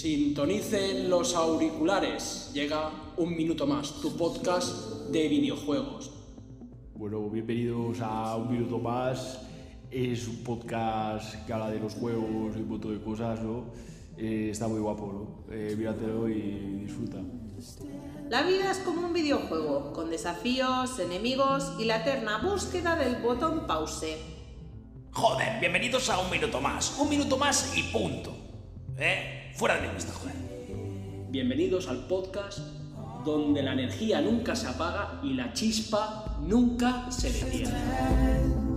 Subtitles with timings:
[0.00, 2.50] Sintonicen los auriculares.
[2.54, 6.10] Llega un minuto más, tu podcast de videojuegos.
[6.94, 9.42] Bueno, bienvenidos a Un Minuto Más.
[9.90, 13.74] Es un podcast que habla de los juegos y un montón de cosas, ¿no?
[14.16, 15.54] Eh, está muy guapo, ¿no?
[15.54, 17.18] Eh, míratelo y disfruta.
[18.30, 23.66] La vida es como un videojuego, con desafíos, enemigos y la eterna búsqueda del botón
[23.66, 24.16] pause.
[25.12, 26.98] Joder, bienvenidos a un minuto más.
[26.98, 28.34] Un minuto más y punto.
[28.96, 29.39] ¿Eh?
[29.54, 30.34] Fuera de vista, joder.
[31.30, 32.58] Bienvenidos al podcast
[33.24, 38.70] donde la energía nunca se apaga y la chispa nunca se detiene.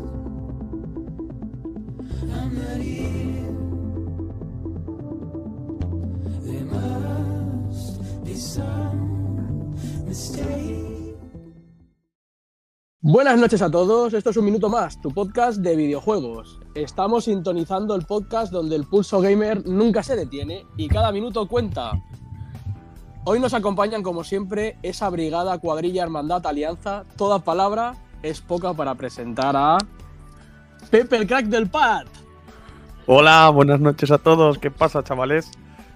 [13.05, 16.61] Buenas noches a todos, esto es un minuto más, tu podcast de videojuegos.
[16.73, 22.01] Estamos sintonizando el podcast donde el pulso gamer nunca se detiene y cada minuto cuenta.
[23.25, 27.03] Hoy nos acompañan como siempre esa brigada, cuadrilla, hermandad, alianza.
[27.17, 29.77] Toda palabra es poca para presentar a
[30.89, 32.05] Pepe el crack del pad.
[33.05, 34.59] Hola, buenas noches a todos.
[34.59, 35.51] ¿Qué pasa, chavales?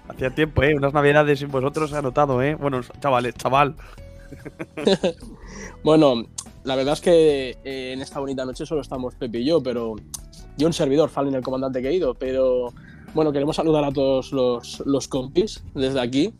[0.08, 0.74] Hacía tiempo, ¿eh?
[0.74, 2.54] Unas navidades sin vosotros se ha notado, ¿eh?
[2.54, 3.76] Bueno, chavales, chaval.
[5.82, 6.24] bueno,
[6.68, 9.96] la verdad es que eh, en esta bonita noche solo estamos Pepe y yo, pero
[10.58, 12.74] yo un servidor, Fallen el comandante que he ido, pero
[13.14, 16.34] bueno, queremos saludar a todos los, los compis desde aquí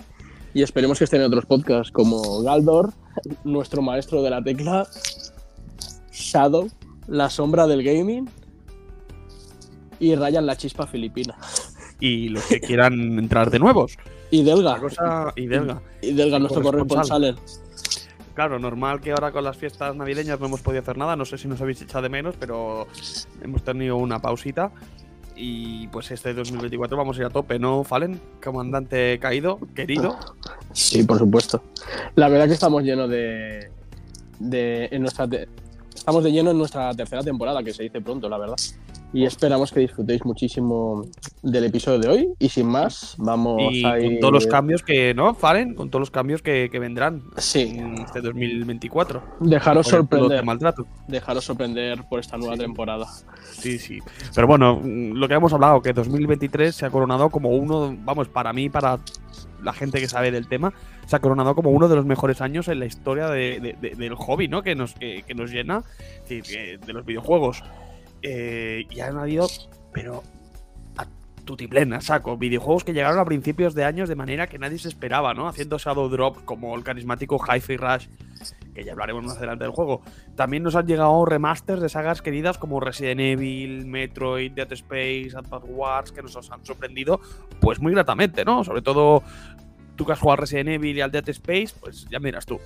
[0.53, 2.93] y esperemos que estén en otros podcasts como Galdor,
[3.43, 4.87] nuestro maestro de la tecla,
[6.13, 6.69] Shadow,
[7.07, 8.29] la sombra del gaming
[9.99, 11.39] y Ryan la chispa filipina.
[12.01, 13.97] Y los que quieran entrar de nuevos.
[14.31, 14.79] Y Delga.
[15.37, 15.81] y Delga.
[16.03, 17.35] Y Delga, nuestro corresponsal
[18.39, 21.17] claro, normal que ahora con las fiestas navideñas no hemos podido hacer nada.
[21.17, 22.87] No sé si nos habéis echado de menos, pero
[23.43, 24.71] hemos tenido una pausita.
[25.35, 28.21] Y pues este 2024 vamos a ir a tope, ¿no, Fallen?
[28.41, 30.17] Comandante caído, querido.
[30.71, 31.65] Sí, por supuesto.
[32.15, 33.73] La verdad que estamos llenos de.
[34.39, 35.29] de en nuestra
[35.93, 38.57] estamos de lleno en nuestra tercera temporada, que se dice pronto, la verdad
[39.13, 41.05] y esperamos que disfrutéis muchísimo
[41.43, 42.29] del episodio de hoy.
[42.39, 44.13] Y sin más, vamos y a ir...
[44.13, 45.35] con todos los cambios que, ¿no?
[45.35, 47.77] Faren, con todos los cambios que, vendrán sí.
[47.79, 49.23] en este 2024.
[49.41, 50.45] Dejaros sorprender.
[50.45, 50.87] Maltrato.
[51.07, 53.07] Dejaros sorprender por esta nueva temporada.
[53.53, 54.01] Sí, sí.
[54.35, 58.53] Pero bueno, lo que hemos hablado, que 2023 se ha coronado como uno, vamos, para
[58.53, 58.99] mí, para
[59.63, 60.73] la gente que sabe del tema,
[61.07, 64.63] se ha coronado como uno de los mejores años en la historia del hobby, ¿no?
[64.63, 65.83] Que nos, que, nos llena
[66.29, 67.63] de los videojuegos.
[68.23, 69.47] Eh, y han habido,
[69.93, 70.23] pero
[70.97, 71.07] a
[71.45, 75.35] tutiplena, saco, videojuegos que llegaron a principios de años de manera que nadie se esperaba,
[75.35, 75.49] ¿no?
[75.49, 78.09] Haciendo Shadow Drop como el carismático Hi-Fi Rush,
[78.75, 80.03] que ya hablaremos más adelante del juego.
[80.37, 85.69] También nos han llegado remasters de sagas queridas como Resident Evil, Metroid, Dead Space, Advance
[85.69, 87.21] Wars, que nos han sorprendido,
[87.61, 88.65] pues muy gratamente, ¿no?
[88.65, 89.23] Sobre todo
[89.97, 92.61] tú que has jugado Resident Evil y al Dead Space, pues ya miras tú.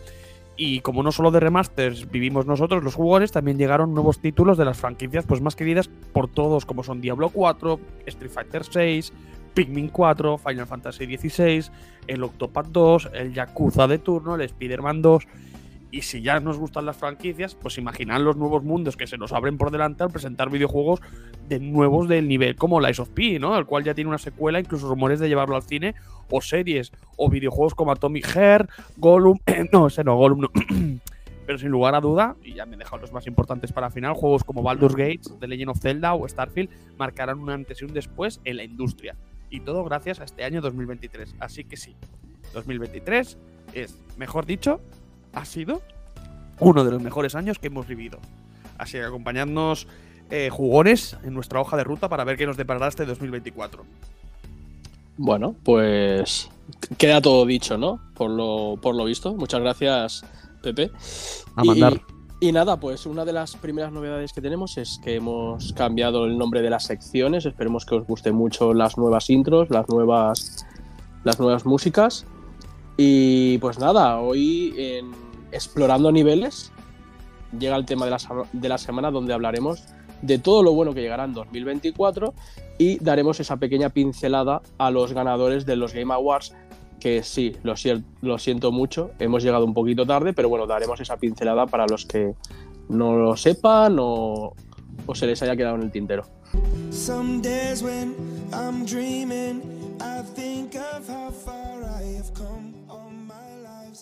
[0.57, 4.65] Y como no solo de remasters vivimos nosotros, los jugadores, también llegaron nuevos títulos de
[4.65, 9.13] las franquicias pues más queridas por todos, como son Diablo 4, Street Fighter 6,
[9.55, 11.65] Pikmin 4, Final Fantasy XVI,
[12.07, 15.27] el Octopath 2, el Yakuza de turno, el Spider-Man 2
[15.93, 19.31] y si ya nos gustan las franquicias, pues imaginad los nuevos mundos que se nos
[19.33, 21.03] abren por delante al presentar videojuegos
[21.49, 23.59] de nuevos del nivel como Lies of P, ¿no?
[23.59, 25.95] El cual ya tiene una secuela, incluso rumores de llevarlo al cine,
[26.31, 29.39] o series, o videojuegos como Atomic Heart, Gollum,
[29.73, 30.51] no, ese no, Gollum no.
[31.47, 34.15] Pero sin lugar a duda, y ya me he dejado los más importantes para final,
[34.15, 37.93] juegos como Baldur's Gate, The Legend of Zelda o Starfield marcarán un antes y un
[37.93, 39.15] después en la industria.
[39.51, 41.35] Y todo gracias a este año 2023.
[41.39, 41.97] Así que sí,
[42.55, 43.37] 2023
[43.75, 44.81] es, mejor dicho,
[45.33, 45.83] ha sido
[46.61, 48.19] uno de los mejores años que hemos vivido.
[48.79, 49.87] Así que acompañadnos
[50.31, 53.85] eh, jugones en nuestra hoja de ruta para ver qué nos deparará este 2024.
[55.19, 56.49] Bueno, pues
[56.97, 58.01] queda todo dicho, ¿no?
[58.15, 59.35] Por lo, por lo visto.
[59.35, 60.25] Muchas gracias,
[60.63, 60.91] Pepe.
[61.57, 62.01] A mandar.
[62.41, 66.37] Y, nada, pues una de las primeras novedades que tenemos es que hemos cambiado el
[66.39, 67.47] nombre de las secciones.
[67.47, 70.67] Esperemos que os guste mucho las nuevas intros, las nuevas,
[71.23, 72.27] las nuevas músicas.
[72.97, 75.13] Y pues nada, hoy en
[75.51, 76.73] Explorando Niveles
[77.59, 78.19] llega el tema de la,
[78.53, 79.85] de la semana donde hablaremos
[80.23, 82.33] de todo lo bueno que llegará en 2024
[82.79, 86.55] y daremos esa pequeña pincelada a los ganadores de los Game Awards
[87.03, 91.67] que sí, lo, siento mucho, hemos llegado un poquito tarde, pero bueno, daremos esa pincelada
[91.67, 92.35] para los que
[92.89, 94.55] no lo sepan o,
[95.07, 96.23] o se les haya quedado en el tintero.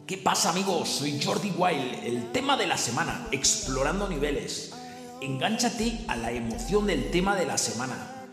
[0.07, 0.89] ¿Qué pasa amigos?
[0.89, 4.73] Soy Jordi Wild, el tema de la semana, explorando niveles.
[5.21, 8.27] Engánchate a la emoción del tema de la semana.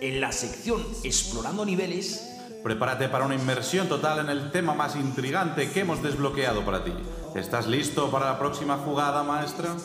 [0.00, 2.30] En la sección Explorando niveles
[2.62, 6.92] Prepárate para una inmersión total en el tema más intrigante que hemos desbloqueado para ti.
[7.34, 9.76] ¿Estás listo para la próxima jugada, maestra?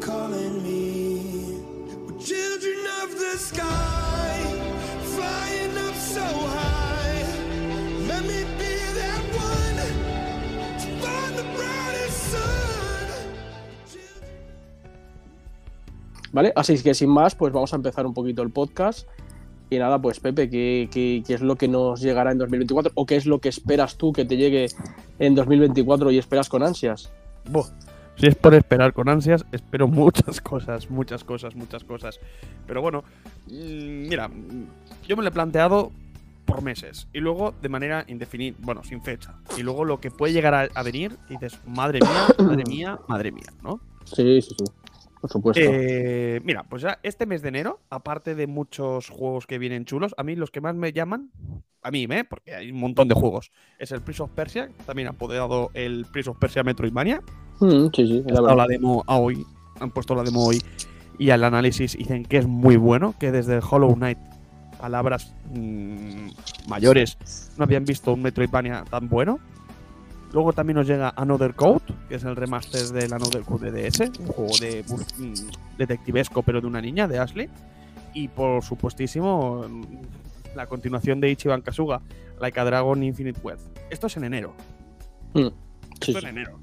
[0.00, 1.60] calling me.
[2.06, 4.57] We're children of the sky,
[16.32, 16.52] ¿Vale?
[16.54, 19.08] Así que sin más, pues vamos a empezar un poquito el podcast.
[19.70, 22.92] Y nada, pues Pepe, ¿qué, qué, qué es lo que nos llegará en 2024?
[22.94, 24.68] ¿O qué es lo que esperas tú que te llegue
[25.18, 27.10] en 2024 y esperas con ansias?
[27.50, 27.66] Buh,
[28.16, 32.20] Si es por esperar con ansias, espero muchas cosas, muchas cosas, muchas cosas.
[32.66, 33.04] Pero bueno,
[33.48, 34.30] mm, mira,
[35.06, 35.92] yo me lo he planteado
[36.58, 39.34] por meses y luego de manera indefinida, bueno, sin fecha.
[39.56, 42.98] Y luego lo que puede llegar a, a venir, y dices, madre mía, madre mía,
[43.08, 43.80] madre mía, ¿no?
[44.04, 44.64] Sí, sí, sí.
[45.20, 45.60] Por supuesto.
[45.64, 50.14] Eh, mira, pues ya este mes de enero, aparte de muchos juegos que vienen chulos,
[50.16, 51.30] a mí los que más me llaman,
[51.82, 52.24] a mí, ¿eh?
[52.28, 53.50] porque hay un montón de juegos,
[53.80, 57.20] es el Prince of Persia, también han apoderado el Prince of Persia Metroidvania,
[57.60, 58.56] Mm, sí, sí, ha la estado verdad.
[58.58, 59.44] la demo a hoy,
[59.80, 60.62] han puesto la demo hoy
[61.18, 64.18] y al análisis dicen que es muy bueno, que desde Hollow Knight,
[64.78, 66.28] palabras mm,
[66.68, 69.38] mayores, no habían visto un Metroidvania tan bueno.
[70.32, 74.00] Luego también nos llega Another Code, que es el remaster del Another Code de DS,
[74.20, 75.32] un juego de bus- mm,
[75.78, 77.48] detectivesco pero de una niña, de Ashley.
[78.12, 79.84] Y por supuestísimo, mm,
[80.54, 82.00] la continuación de Ichiban Kasuga,
[82.40, 83.62] Like a Dragon Infinite Wealth.
[83.90, 84.54] Esto es en enero.
[85.34, 85.46] Mm,
[86.00, 86.26] sí, Esto sí.
[86.26, 86.60] en enero.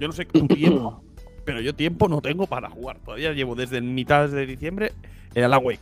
[0.00, 1.02] Yo no sé tu tiempo,
[1.44, 2.98] pero yo tiempo no tengo para jugar.
[2.98, 4.92] Todavía llevo desde mitad de diciembre
[5.34, 5.80] el Alan Wake.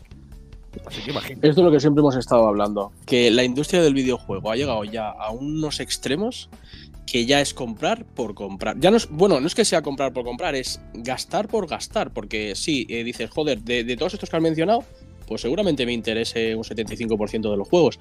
[0.87, 1.11] Así que.
[1.11, 4.85] Esto es lo que siempre hemos estado hablando, que la industria del videojuego ha llegado
[4.85, 6.49] ya a unos extremos
[7.07, 8.79] que ya es comprar por comprar.
[8.79, 12.13] Ya no es, bueno, no es que sea comprar por comprar, es gastar por gastar,
[12.13, 14.85] porque sí, eh, dices, joder, de, todos estos que has mencionado,
[15.27, 17.99] pues seguramente me interese un 75% de los juegos,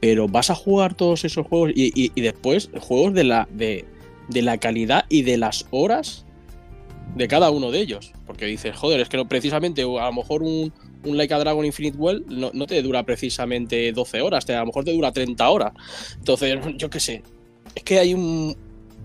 [0.00, 3.86] pero vas a jugar todos esos juegos y después juegos de la, de,
[4.28, 6.24] de la calidad y de las horas
[7.14, 10.42] de cada uno de ellos, porque dices, joder, es que no, precisamente a lo mejor
[10.42, 10.72] un,
[11.04, 14.60] un Like a Dragon Infinite Well no, no te dura precisamente 12 horas, te, a
[14.60, 15.72] lo mejor te dura 30 horas.
[16.18, 17.22] Entonces, yo qué sé.
[17.74, 18.56] Es que hay un.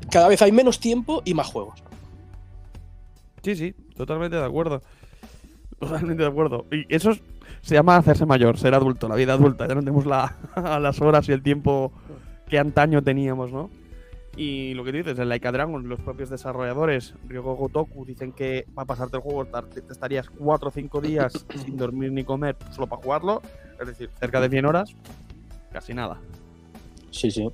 [0.09, 1.81] Cada vez hay menos tiempo y más juegos.
[3.43, 4.81] Sí, sí, totalmente de acuerdo.
[5.79, 6.65] Totalmente de acuerdo.
[6.71, 7.21] Y eso es-
[7.61, 9.67] se llama hacerse mayor, ser adulto, la vida adulta.
[9.67, 10.35] Ya no tenemos la,
[10.79, 11.91] las horas y el tiempo
[12.49, 13.69] que antaño teníamos, ¿no?
[14.37, 18.65] Y lo que dices, el Like a Dragon, los propios desarrolladores, Ryogo Gotoku, dicen que
[18.73, 22.87] para pasarte el juego te estarías 4 o 5 días sin dormir ni comer solo
[22.87, 23.41] para jugarlo.
[23.79, 24.95] Es decir, cerca de 100 horas,
[25.71, 26.19] casi nada.
[27.09, 27.45] Sí, sí.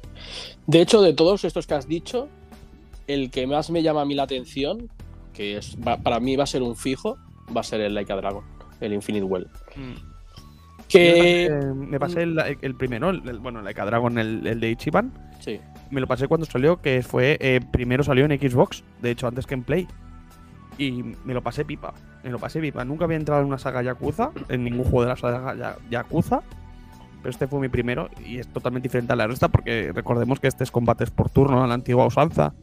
[0.67, 2.27] De hecho, de todos estos que has dicho,
[3.07, 4.87] el que más me llama a mí la atención,
[5.33, 7.17] que es, va- para mí va a ser un fijo,
[7.55, 8.43] va a ser el Like a Dragon,
[8.81, 9.47] el Infinite Well.
[10.87, 11.47] Que.
[11.49, 14.17] Yo me pasé, me pasé el, el primero, el, el- bueno, el Like a Dragon,
[14.19, 15.11] el, el de Ichiban.
[15.39, 15.59] Sí.
[15.89, 17.37] Me lo pasé cuando salió, que fue.
[17.39, 19.87] eh, primero salió en Xbox, de hecho, antes que en Play.
[20.77, 21.93] Y me lo pasé pipa.
[22.23, 22.83] Me lo pasé pipa.
[22.85, 26.41] Nunca había entrado en una saga Yakuza, en ningún juego de la saga Ya- Yakuza.
[27.21, 30.47] Pero este fue mi primero y es totalmente diferente a la resta porque recordemos que
[30.47, 32.53] este es combates por turno, a la antigua usanza.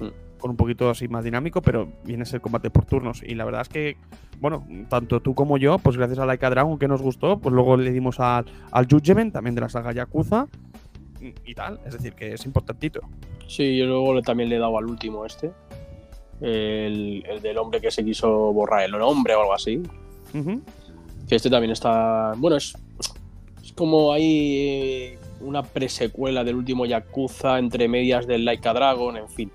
[0.00, 0.06] Mm.
[0.40, 3.22] Con un poquito así más dinámico, pero viene a ser combate por turnos.
[3.22, 3.96] Y la verdad es que,
[4.40, 7.54] bueno, tanto tú como yo, pues gracias a Like a Dragon que nos gustó, pues
[7.54, 10.48] luego le dimos al, al Judgment, también de la saga Yakuza.
[11.44, 13.00] Y- tal, es decir, que es importantito.
[13.46, 15.50] Sí, yo luego también le he dado al último este.
[16.40, 19.80] El, el del hombre que se quiso borrar el nombre o algo así.
[21.28, 22.32] Que este también está.
[22.36, 22.74] Bueno, es,
[23.62, 29.16] es como hay eh, una presecuela del último Yakuza entre medias del Like a Dragon,
[29.16, 29.52] en fin.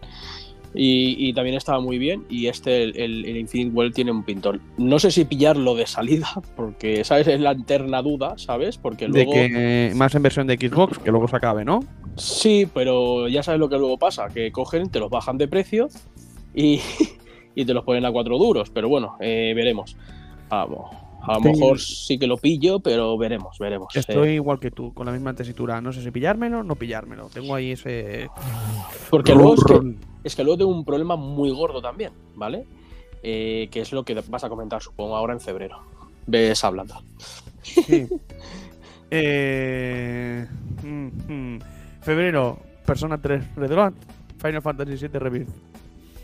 [0.79, 2.23] Y, y también estaba muy bien.
[2.29, 4.61] Y este, el, el- el Infinite Well, tiene un pintón.
[4.77, 7.27] No sé si pillarlo de salida, porque, ¿sabes?
[7.27, 8.77] Es la eterna duda, ¿sabes?
[8.77, 9.31] Porque luego.
[9.31, 11.79] De que más en versión de Xbox, que luego se acabe, ¿no?
[12.15, 15.87] Sí, pero ya sabes lo que luego pasa, que cogen, te los bajan de precio
[16.53, 16.79] y,
[17.55, 18.69] y te los ponen a cuatro duros.
[18.69, 19.97] Pero bueno, eh, veremos.
[20.49, 20.95] Vamos.
[21.27, 23.95] A lo mejor sí que lo pillo, pero veremos, veremos.
[23.95, 25.81] Estoy Eh, igual que tú, con la misma tesitura.
[25.81, 27.29] No sé si pillármelo o no pillármelo.
[27.29, 28.29] Tengo ahí ese.
[29.09, 29.97] porque luego es que, Run.
[30.23, 32.65] es que luego tengo un problema muy gordo también, ¿vale?
[33.23, 35.79] Eh, que es lo que vas a comentar, supongo, ahora en febrero.
[36.25, 36.95] Ves hablando.
[37.61, 38.07] Sí.
[39.09, 40.45] Eh,
[40.83, 41.07] mm,
[41.55, 41.59] mm.
[42.01, 43.95] Febrero, Persona 3 Redrone,
[44.37, 45.49] Final Fantasy VII Rebirth.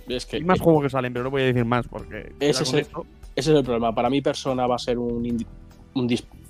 [0.08, 2.34] Es que Hay más juegos que salen, pero no voy a decir más porque.
[2.42, 3.94] Ese es el- esto- ese es el problema.
[3.94, 5.46] Para mi persona va a ser un,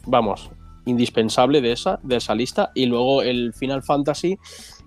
[0.05, 0.51] vamos,
[0.85, 2.71] indispensable de esa, de esa lista.
[2.73, 4.37] Y luego el Final Fantasy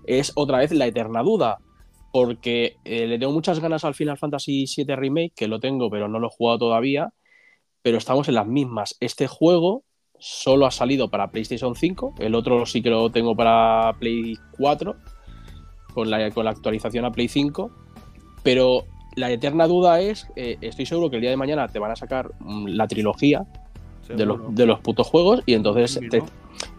[0.05, 1.57] es otra vez la eterna duda.
[2.11, 6.07] Porque eh, le tengo muchas ganas al Final Fantasy VII Remake, que lo tengo, pero
[6.07, 7.13] no lo he jugado todavía.
[7.81, 8.95] pero estamos en las mismas.
[8.99, 9.83] Este juego
[10.19, 14.95] solo ha salido para PlayStation 5, el otro sí que lo tengo para Play 4,
[15.93, 17.71] con la, con la actualización a Play 5,
[18.43, 18.85] pero
[19.17, 21.95] la eterna duda es, eh, estoy seguro que el día de mañana te van a
[21.95, 23.45] sacar mm, la trilogía
[24.07, 26.25] de los, de los putos juegos y entonces Sí, te- ¿no?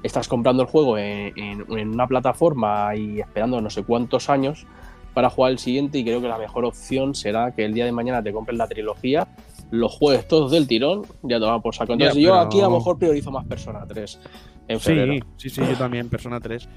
[0.02, 4.66] estás comprando el juego en, en- en una plataforma y esperando no sé cuántos años
[5.14, 7.92] para jugar el siguiente y creo que la mejor opción será que el día de
[7.92, 9.26] mañana te compres la trilogía,
[9.71, 11.92] los juegues todos del tirón, ya te va por saco.
[11.92, 14.21] Entonces Ya, yo pero- aquí a lo mejor priorizo más Persona 3
[14.68, 15.12] en febrero.
[15.37, 16.68] Sí, sí, sí, yo también, Persona 3.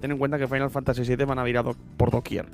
[0.00, 1.64] Ten en cuenta que Final Fantasy VII van a virar
[1.96, 2.46] por doquier.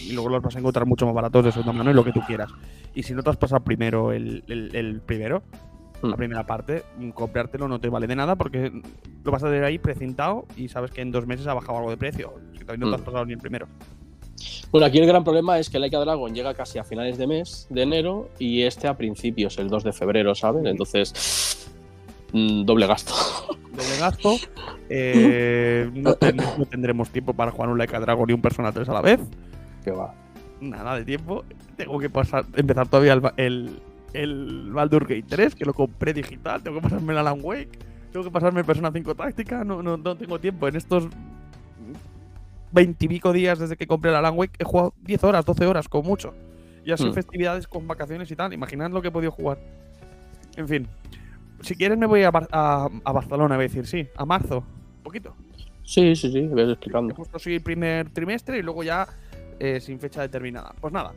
[0.00, 2.12] Y luego los vas a encontrar mucho más baratos de segunda mano y lo que
[2.12, 2.50] tú quieras.
[2.94, 5.42] Y si no te has pasado primero el, el- el primero,
[6.02, 6.10] Mm.
[6.10, 8.70] la primera parte, mm, comprártelo no te vale de nada porque
[9.24, 11.90] lo vas a tener ahí precintado y sabes que en dos meses ha bajado algo
[11.90, 12.34] de precio.
[12.52, 13.04] Si todavía no te has Mm.
[13.04, 13.66] pasado ni el primero.
[14.70, 17.66] Bueno, aquí el gran problema es que Laika Dragon llega casi a finales de mes,
[17.70, 20.64] de enero, y este a principios, el 2 de febrero, ¿sabes?
[20.66, 21.66] Entonces,
[22.32, 23.14] mm, doble gasto.
[23.72, 24.36] Doble gasto.
[24.88, 28.88] eh, no, ten- no tendremos tiempo para jugar un Like Dragon y un Persona 3
[28.88, 29.20] a la vez.
[29.84, 30.14] Que va.
[30.60, 31.44] nada de tiempo.
[31.76, 33.80] Tengo que pasar, empezar todavía el, el,
[34.12, 36.62] el Baldur Gate 3, que lo compré digital.
[36.62, 37.78] Tengo que pasarme el Alan Wake.
[38.12, 39.62] Tengo que pasarme Persona 5 Táctica.
[39.64, 40.66] No, no, no tengo tiempo.
[40.68, 41.08] En estos
[42.70, 46.08] veintipico días desde que compré el Alan Wake he jugado 10 horas, 12 horas, como
[46.08, 46.34] mucho.
[46.84, 47.12] Y así Hmm.
[47.14, 48.52] festividades con vacaciones y tal.
[48.52, 49.58] Imaginad lo que he podido jugar.
[50.56, 50.86] En fin.
[51.60, 54.06] Si quieres me voy a, Bar- a, a Barcelona, voy a decir, sí.
[54.16, 54.58] A marzo.
[54.98, 55.34] Un poquito.
[55.82, 57.14] Sí, sí, sí, He explicando.
[57.14, 59.06] puesto así el primer trimestre y luego ya
[59.58, 60.74] eh, sin fecha determinada.
[60.80, 61.12] Pues nada,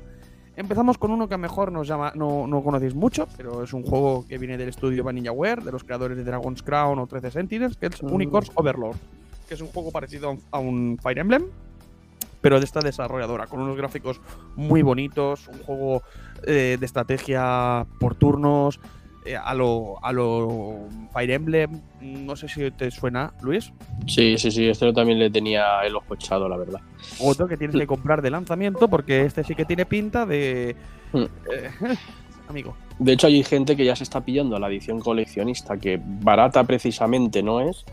[0.56, 3.74] empezamos con uno que a lo mejor nos llama, no, no conocéis mucho, pero es
[3.74, 7.32] un juego que viene del estudio VanillaWare, de los creadores de Dragon's Crown o 13
[7.32, 8.14] Sentinels, que es Mm.
[8.14, 8.98] Unicorns Overlord,
[9.48, 11.46] que es un juego parecido a un, a un Fire Emblem,
[12.42, 14.20] pero de esta desarrolladora, con unos gráficos
[14.56, 16.02] muy bonitos, un juego
[16.44, 18.80] eh, de estrategia por turnos.
[19.24, 23.72] Eh, a lo, a lo Fire Emblem, no sé si te suena, Luis.
[24.08, 26.82] Sí, sí, sí, este también le tenía el ojo echado, la verdad.
[27.20, 30.76] Otro que tienes que comprar de lanzamiento porque este sí que tiene pinta de...
[31.14, 31.26] Hmm.
[31.52, 31.72] eh,
[32.50, 32.76] amigo.
[32.98, 37.44] De hecho, hay gente que ya se está pillando la edición coleccionista, que barata precisamente
[37.44, 37.86] no es.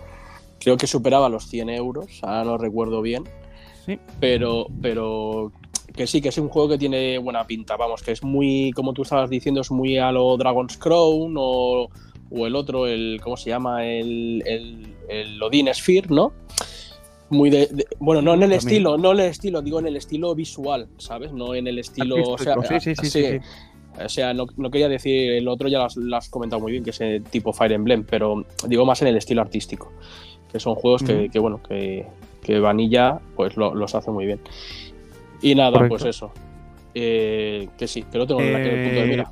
[0.60, 3.24] Creo que superaba los 100 euros, ahora no recuerdo bien.
[3.86, 3.98] Sí.
[4.20, 5.52] Pero, pero
[5.98, 7.76] que sí, que es un juego que tiene buena pinta.
[7.76, 11.88] Vamos, que es muy, como tú estabas diciendo, es muy a lo Dragon's Crown o,
[12.30, 13.84] o el otro, el ¿cómo se llama?
[13.86, 16.32] El, el, el Odin Sphere, ¿no?
[17.30, 18.58] Muy de, de- bueno, no en el También.
[18.60, 21.32] estilo, no en el estilo, digo en el estilo visual, ¿sabes?
[21.32, 23.38] No en el estilo, o sea, sí, sí, sí, sí, sí.
[24.02, 26.90] o sea, no, no quería decir el otro, ya lo has, comentado muy bien, que
[26.90, 29.92] es el tipo Fire Emblem, pero digo más en el estilo artístico.
[30.50, 32.06] Que son juegos que, bueno, que,
[32.42, 34.40] que Vanilla pues lo- los hace muy bien.
[35.42, 35.96] Y nada, Correcto.
[35.98, 36.32] pues eso.
[36.94, 39.30] Eh, que sí, que lo tengo en el punto de Eh, mira.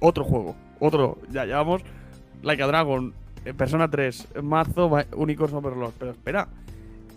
[0.00, 0.54] Otro juego.
[0.80, 1.18] Otro.
[1.30, 1.82] Ya llevamos
[2.42, 5.92] Like a Dragon, eh, Persona 3, en marzo, va- Unicorns Overlord.
[5.98, 6.48] Pero espera.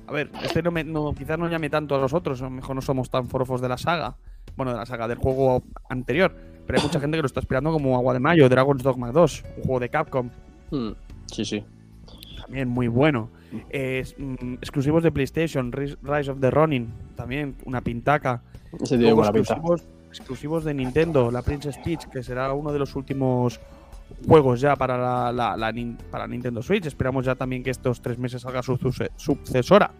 [0.07, 2.41] A ver, este no, me, no quizás no llame tanto a los otros.
[2.41, 4.15] A lo mejor no somos tan forofos de la saga.
[4.55, 6.33] Bueno, de la saga del juego anterior.
[6.65, 9.43] Pero hay mucha gente que lo está esperando como Agua de Mayo, Dragon's Dogma 2,
[9.57, 10.29] un juego de Capcom.
[10.71, 10.89] Mm,
[11.27, 11.63] sí, sí.
[12.41, 13.29] También muy bueno.
[13.51, 18.41] Mm, exclusivos de PlayStation, Rise of the Ronin, también una pintaca.
[18.73, 19.53] Ese tiene Luego buena pinta.
[20.09, 23.59] exclusivos, de Nintendo, la Princess Peach, que será uno de los últimos
[24.27, 24.97] juegos ya para
[25.31, 25.73] la, la-
[26.11, 26.85] para Nintendo Switch.
[26.85, 29.91] Esperamos ya también que estos tres meses salga su suce- sucesora.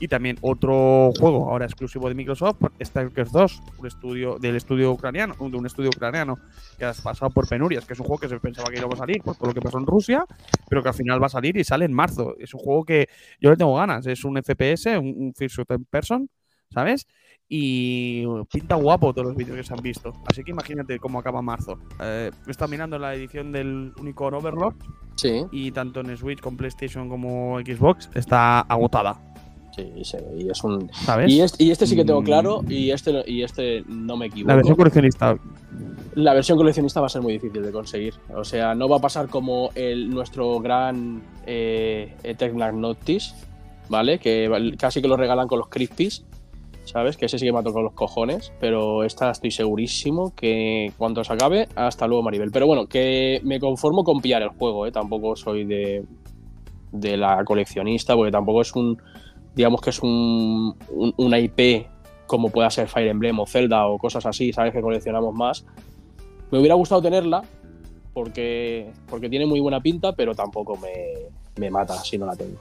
[0.00, 5.34] Y también otro juego ahora exclusivo de Microsoft, Stalkers 2, un estudio del estudio ucraniano,
[5.38, 6.38] de un estudio ucraniano
[6.78, 8.96] que has pasado por penurias, que es un juego que se pensaba que iba a
[8.96, 10.24] salir por todo lo que pasó en Rusia,
[10.68, 12.34] pero que al final va a salir y sale en marzo.
[12.38, 13.08] Es un juego que
[13.40, 16.30] yo le tengo ganas, es un FPS, un, un first person,
[16.70, 17.06] ¿sabes?
[17.52, 20.12] Y pinta guapo todos los vídeos que se han visto.
[20.26, 21.78] Así que imagínate cómo acaba marzo.
[22.00, 24.76] Eh, está mirando la edición del Unicorn Overlord
[25.16, 29.20] Sí, y tanto en Switch con PlayStation como Xbox está agotada,
[30.02, 30.16] sí.
[30.36, 30.90] Y, es un...
[30.92, 31.30] ¿sabes?
[31.32, 32.24] y, este, y este sí que tengo Mm.
[32.24, 34.48] claro, y este, no- y este no me equivoco.
[34.48, 35.36] la versión coleccionista.
[36.14, 38.14] La versión coleccionista va a ser muy difícil de conseguir.
[38.34, 42.74] O sea, no va a pasar como el, nuestro gran eh, Eternal
[43.88, 44.18] ¿vale?
[44.18, 46.24] Que casi que lo regalan con los Crispies,
[46.84, 47.16] ¿sabes?
[47.16, 48.52] Que ese sí que me ha tocado los cojones.
[48.60, 52.50] Pero esta estoy segurísimo que cuando se acabe, hasta luego, Maribel.
[52.50, 54.92] Pero bueno, que me conformo con pillar el juego, ¿eh?
[54.92, 56.04] Tampoco soy de,
[56.92, 59.00] de la coleccionista, porque tampoco es un.
[59.54, 61.86] Digamos que es un, un- una IP
[62.26, 64.72] como pueda ser Fire Emblem o Zelda o cosas así, ¿sabes?
[64.72, 65.64] Que coleccionamos más.
[66.50, 67.42] Me hubiera gustado tenerla
[68.14, 70.92] porque, porque tiene muy buena pinta, pero tampoco me,
[71.56, 72.58] me mata si no la tengo.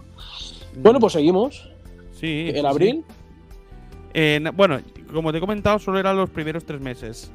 [0.78, 1.70] Bueno, pues seguimos.
[2.14, 2.66] sí, En sí.
[2.66, 3.04] abril,
[4.14, 4.80] En- bueno,
[5.14, 7.32] como te he comentado, solo eran los primeros tres meses.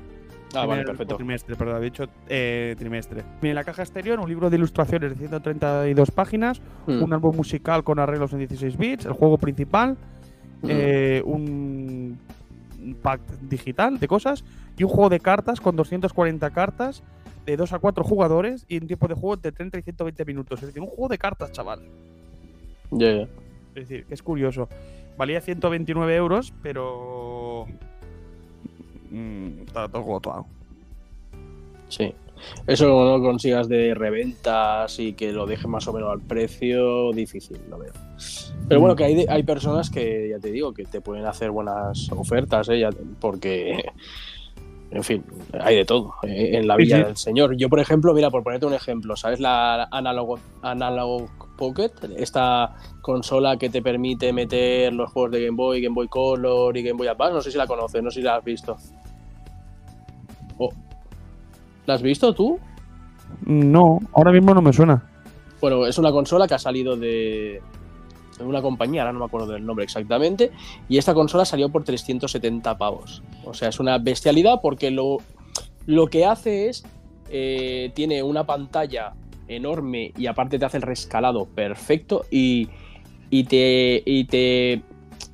[0.55, 1.17] Ah, vale, perfecto.
[1.17, 3.23] Trimestre, perdón, he dicho eh, trimestre.
[3.43, 7.03] En la caja exterior, un libro de ilustraciones de 132 páginas, Mm.
[7.03, 9.97] un álbum musical con arreglos en 16 bits, el juego principal,
[10.63, 10.67] Mm.
[10.71, 12.19] eh, un,
[13.03, 14.45] pack digital de cosas
[14.77, 17.03] y un juego de cartas con 240 cartas
[17.47, 20.61] de 2 a 4 jugadores y un tiempo de juego entre 30 y 120 minutos.
[20.61, 21.81] Es decir, un juego de cartas, chaval.
[22.91, 23.23] Ya, ya.
[23.75, 24.69] Es decir, que es curioso.
[25.17, 27.67] Valía 129 euros, pero.
[29.15, 30.47] Mm, está todo agotado.
[31.89, 32.15] Sí.
[32.67, 37.13] Eso no lo consigas de reventas y que lo deje más o menos al precio,
[37.13, 37.93] difícil, lo veo.
[38.69, 42.11] Pero bueno, que hay, hay personas que, ya te digo, que te pueden hacer buenas
[42.13, 42.89] ofertas, ¿eh?
[43.21, 43.85] Porque,
[44.91, 45.25] en fin,
[45.61, 46.93] hay de todo eh, en la Sí, sí.
[46.93, 47.57] del Señor.
[47.57, 51.93] Yo, por ejemplo, mira, por ponerte un ejemplo, ¿sabes la Analog, Analog Pocket?
[52.17, 56.83] Esta consola que te permite meter los juegos de Game Boy, Game Boy Color y
[56.83, 58.77] Game Boy Advance, no sé si la conoces, no sé si la has visto.
[60.59, 60.71] Oh.
[61.87, 62.59] ¿La has visto tú?
[63.45, 65.03] No, ahora mismo no me suena.
[65.61, 67.61] Bueno, es una consola que ha salido de,
[68.39, 70.51] de una compañía, ahora no me acuerdo del nombre exactamente,
[70.89, 73.23] y esta consola salió por 370 pavos.
[73.45, 75.19] O sea, es una bestialidad porque lo,
[75.87, 76.85] lo que hace es,
[77.31, 79.15] eh, tiene una pantalla
[79.49, 82.69] enorme y aparte te hace el rescalado perfecto y,
[83.31, 84.83] y te, y te,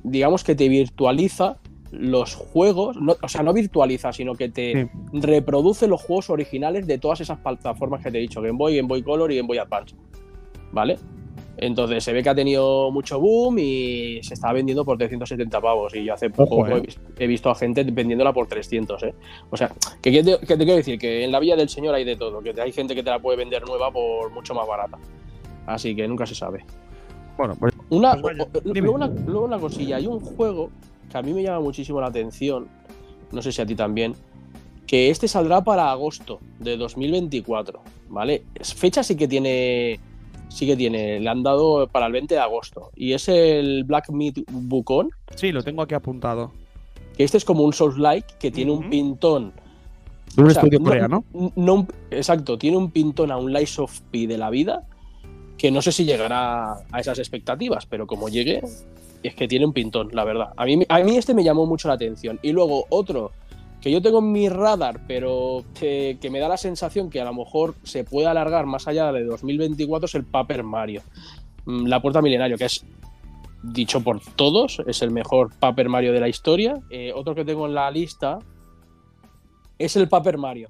[0.03, 1.57] digamos que te virtualiza
[1.91, 6.97] los juegos, no- o sea, no virtualiza, sino que te reproduce los juegos originales de
[6.97, 9.57] todas esas plataformas que te he dicho, Game Boy, Game Boy Color y Game Boy
[9.57, 9.95] Advance.
[10.71, 10.97] ¿Vale?
[11.57, 15.93] Entonces se ve que ha tenido mucho boom y se está vendiendo por 370 pavos.
[15.95, 16.77] Y yo hace poco Ojo, eh.
[16.77, 19.13] he, vis- he visto a gente vendiéndola por 300, ¿eh?
[19.51, 19.69] O sea,
[20.01, 22.15] que, que te, que te quiero decir que en la Villa del Señor hay de
[22.15, 24.97] todo, que hay gente que te la puede vender nueva por mucho más barata.
[25.67, 26.65] Así que nunca se sabe.
[27.37, 30.69] Bueno, pues Una, Pues vaya, una, luego una cosilla, hay un juego
[31.11, 32.67] que a mí me llama muchísimo la atención,
[33.31, 34.13] no sé si a ti también,
[34.87, 38.43] que este saldrá para agosto de 2024, ¿vale?
[38.55, 39.99] Es- Fecha sí que tiene,
[40.49, 44.09] sí que tiene, le han dado para el 20 de agosto, y es el Black
[44.09, 46.51] Meat Wukong, sí, lo tengo aquí apuntado.
[47.15, 49.51] que este es como un Souls-like que tiene un pintón
[50.37, 51.25] un o sea, estudio no- coreano.
[51.57, 54.87] no un- exacto, tiene un pintón a un Lies of P de la vida
[55.57, 58.61] que no sé si llegará a esas expectativas, pero como llegue,
[59.23, 60.53] es que tiene un pintón, la verdad.
[60.55, 62.39] A mí, a mí este me llamó mucho la atención.
[62.41, 63.31] Y luego otro
[63.81, 67.25] que yo tengo en mi radar, pero que, que me da la sensación que a
[67.25, 71.01] lo mejor se puede alargar más allá de 2024 es el Paper Mario.
[71.65, 72.85] Mm, La Puerta Milenario, que es
[73.63, 76.75] dicho por todos, es el mejor Paper Mario de la historia.
[76.89, 78.39] Eh, otro que tengo en la lista
[79.77, 80.69] es el Paper Mario.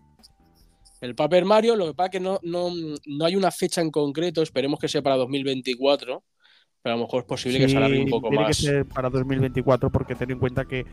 [1.01, 2.69] El Paper Mario, lo que pasa es que no, no,
[3.05, 6.23] no hay una fecha en concreto, esperemos que sea para 2024,
[6.81, 8.57] pero a lo mejor es posible que se alargue un poco tiene más.
[8.57, 10.85] que ser para 2024 porque ten en cuenta que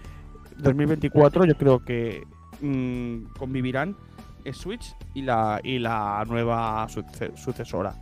[0.59, 2.23] 2024 yo creo que
[2.61, 3.97] mm, convivirán
[4.45, 7.95] el Switch y la, y la nueva suce- sucesora.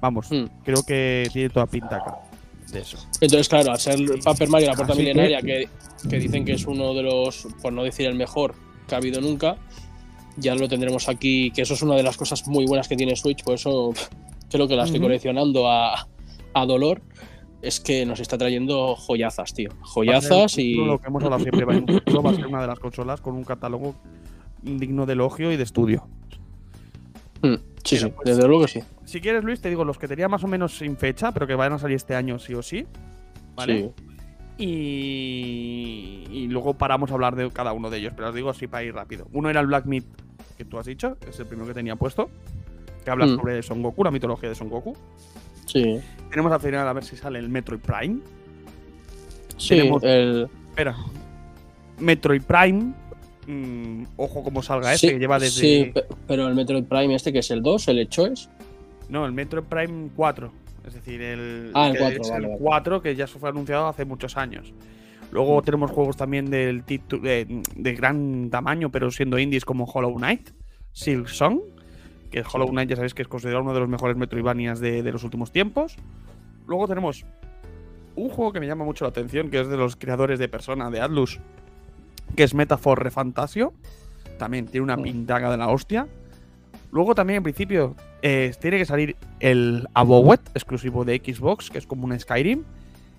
[0.00, 0.46] Vamos, Hmm.
[0.64, 2.16] creo que tiene toda pinta acá
[2.72, 2.98] de eso.
[3.20, 5.68] Entonces, claro, al ser Paper Mario la puerta Así milenaria, que,
[6.08, 8.54] que dicen que es uno de los, por no decir el mejor
[8.86, 9.56] que ha habido nunca,
[10.36, 13.14] ya lo tendremos aquí, que eso es una de las cosas muy buenas que tiene
[13.16, 13.92] Switch, por eso
[14.50, 16.06] creo que la estoy coleccionando a,
[16.54, 17.02] a dolor.
[17.62, 19.70] Es que nos está trayendo joyazas, tío.
[19.82, 20.74] Joyazas y.
[20.74, 23.94] Lo que hemos hablado siempre, va, a ser una de las consolas con un catálogo
[24.62, 26.06] digno de elogio y de estudio.
[27.42, 28.80] Mm, Sí, sí, pues- desde luego que sí.
[29.04, 31.54] Si quieres, Luis, te digo los que tenía más o menos sin fecha, pero que
[31.54, 32.86] van a salir este año sí o sí.
[33.56, 33.92] ¿Vale?
[33.96, 34.04] Sí.
[34.62, 38.66] Y, y luego paramos a hablar de cada uno de ellos, pero os digo así
[38.66, 39.26] para ir rápido.
[39.32, 40.04] Uno era el Black Myth,
[40.58, 42.28] que tú has dicho, es el primero que tenía puesto,
[43.04, 43.36] que habla Mm.
[43.36, 44.96] sobre Son Goku, la mitología de Son Goku.
[45.66, 46.00] Sí.
[46.30, 48.20] Tenemos al final a ver si sale el Metroid Prime.
[49.56, 50.96] Sí, Tenemos- el, Espera.
[51.98, 52.92] Metroid Prime.
[53.46, 55.60] mm, ojo cómo salga este, sí, que lleva desde.
[55.60, 58.48] sí, pe- pero el Metroid Prime este que es el 2, el hecho es.
[59.08, 60.52] No, el Metroid Prime 4.
[60.86, 62.62] Es decir, el, Ah, el que 4, es vale, el vale.
[62.62, 64.72] 4 que ya se fue anunciado hace muchos años.
[65.32, 70.50] Luego tenemos juegos también del de, de gran tamaño, pero siendo indies como Hollow Knight,
[70.92, 71.60] Silk Song,
[72.30, 75.02] que el Hollow Knight ya sabéis que es considerado uno de los mejores Metroidvanias de,
[75.02, 75.96] de los últimos tiempos.
[76.66, 77.24] Luego tenemos
[78.16, 80.90] un juego que me llama mucho la atención, que es de los creadores de Persona,
[80.90, 81.40] de Atlus,
[82.36, 83.72] que es Metaphor Refantasio.
[84.38, 85.02] También tiene una Mm.
[85.02, 86.06] pintaga de la hostia.
[86.92, 91.86] Luego también, en principio, eh, tiene que salir el Abowet, exclusivo de Xbox, que es
[91.86, 92.64] como un Skyrim.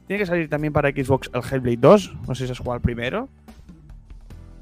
[0.08, 2.14] Tiene que salir también para Xbox el Hellblade 2.
[2.28, 3.30] No sé si has jugado el primero.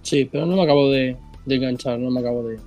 [0.04, 2.60] Sí, pero no me acabo de, de enganchar, no me acabo de.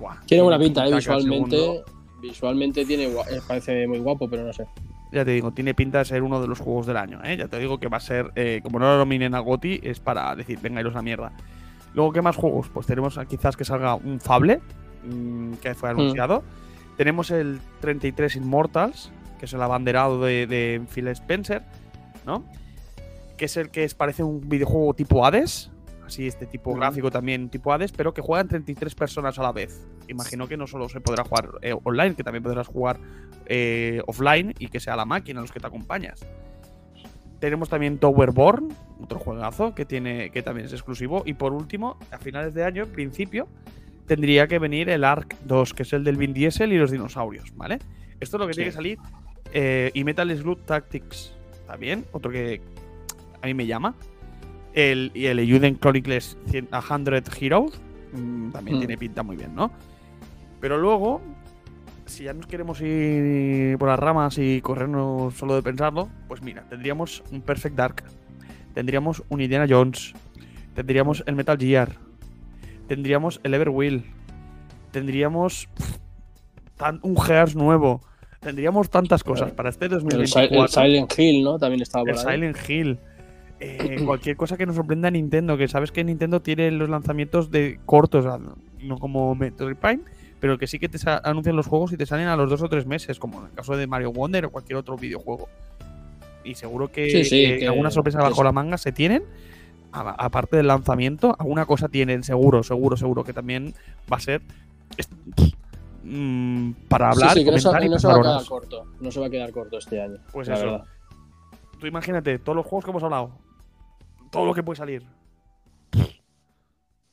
[0.00, 0.94] Buah, Tiene buena pinta, ¿eh?
[0.94, 1.84] visualmente.
[2.20, 4.66] Visualmente tiene, eh, parece muy guapo, pero no sé.
[5.12, 7.20] Ya te digo, tiene pinta de ser uno de los juegos del año.
[7.24, 7.36] ¿eh?
[7.36, 10.00] Ya te digo que va a ser, eh, como no lo nominen a GOTI, es
[10.00, 11.32] para decir, venga, iros a mierda.
[11.94, 12.68] Luego, ¿qué más juegos?
[12.72, 14.60] Pues tenemos a- quizás que salga un Fable,
[15.04, 16.42] mm, que fue anunciado.
[16.96, 21.62] Tenemos el 33 Immortals, que es el abanderado de, de Phil Spencer,
[22.26, 22.44] ¿no?
[23.38, 25.69] Que es el que es, parece un videojuego tipo Hades,
[26.10, 29.86] así este tipo gráfico también tipo Hades, pero que juegan 33 personas a la vez.
[30.08, 32.98] Imagino que no solo se podrá jugar eh, online, que también podrás jugar
[33.46, 36.26] eh, offline y que sea la máquina los que te acompañas.
[37.38, 38.68] Tenemos también Towerborn,
[39.02, 41.22] otro juegazo que, tiene, que también es exclusivo.
[41.24, 43.48] Y por último, a finales de año, en principio,
[44.06, 47.54] tendría que venir el Ark 2, que es el del Vin Diesel y los dinosaurios,
[47.56, 47.78] ¿vale?
[48.20, 48.58] Esto es lo que Sí.
[48.58, 48.98] tiene que salir.
[49.52, 51.32] Eh, y Metal Slug Tactics
[51.66, 52.60] también, otro que
[53.40, 53.94] a mí me llama.
[54.74, 57.72] El, y el Euden Chronicles 100 a 100 Heroes
[58.12, 58.80] mm, también Mm.
[58.80, 59.70] tiene pinta muy bien, ¿no?
[60.60, 61.20] Pero luego,
[62.06, 66.62] si ya nos queremos ir por las ramas y corrernos solo de pensarlo, pues mira,
[66.68, 68.04] tendríamos un Perfect Dark,
[68.74, 70.12] tendríamos un Indiana Jones,
[70.74, 71.96] tendríamos el Metal Gear,
[72.86, 74.04] tendríamos el Everwill,
[74.92, 75.96] tendríamos pff,
[76.76, 78.02] tan- un Gears nuevo,
[78.40, 80.62] tendríamos tantas cosas para este El, Si- 2024.
[80.62, 81.58] el Silent Hill, ¿no?
[81.58, 82.34] También estaba por El ahí.
[82.34, 82.98] Silent Hill.
[83.60, 87.50] Eh, cualquier cosa que nos sorprenda a Nintendo, que sabes que Nintendo tiene los lanzamientos
[87.50, 88.24] de cortos,
[88.82, 90.00] no como Metroid Prime,
[90.40, 92.68] pero que sí que te anuncian los juegos y te salen a los dos o
[92.68, 95.48] tres meses, como en el caso de Mario Wonder o cualquier otro videojuego.
[96.42, 99.22] Y seguro que, Sí, sí, que que- alguna sorpresa que bajo la manga se tienen.
[99.92, 103.74] Aparte del lanzamiento, alguna cosa tienen, seguro, seguro, seguro que también
[104.10, 104.40] va a ser
[106.04, 108.86] mm, para hablar, sí, sí, que no se, no se va a quedar corto.
[109.00, 110.16] No se va a quedar corto este año.
[110.32, 110.58] Pues eso.
[110.64, 110.84] verdad.
[111.78, 113.32] Tú imagínate, todos los juegos que hemos hablado,
[114.30, 115.02] todo lo que puede salir.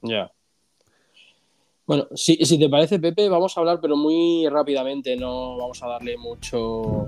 [0.02, 0.32] Ya.
[1.86, 5.88] Bueno, si, si te parece, Pepe, vamos a hablar, pero muy rápidamente, no vamos a
[5.88, 7.08] darle mucho,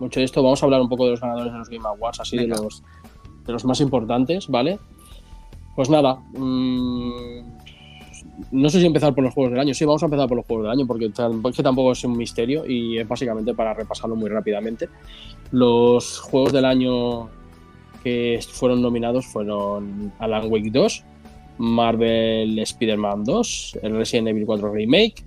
[0.00, 0.42] mucho de esto.
[0.42, 2.82] Vamos a hablar un poco de los ganadores de los Game Awards, así de los,
[3.46, 4.78] de los más importantes, ¿vale?
[5.76, 7.54] Pues nada, mm,
[8.50, 9.74] no sé si empezar por los juegos del año.
[9.74, 12.16] Sí, vamos a empezar por los juegos del año, porque es que tampoco es un
[12.16, 14.88] misterio y es básicamente para repasarlo muy rápidamente.
[15.52, 17.28] Los juegos del año
[18.04, 21.04] que fueron nominados fueron Alan Wake 2,
[21.58, 25.24] Marvel Spider-Man 2, el Resident Evil 4 Remake,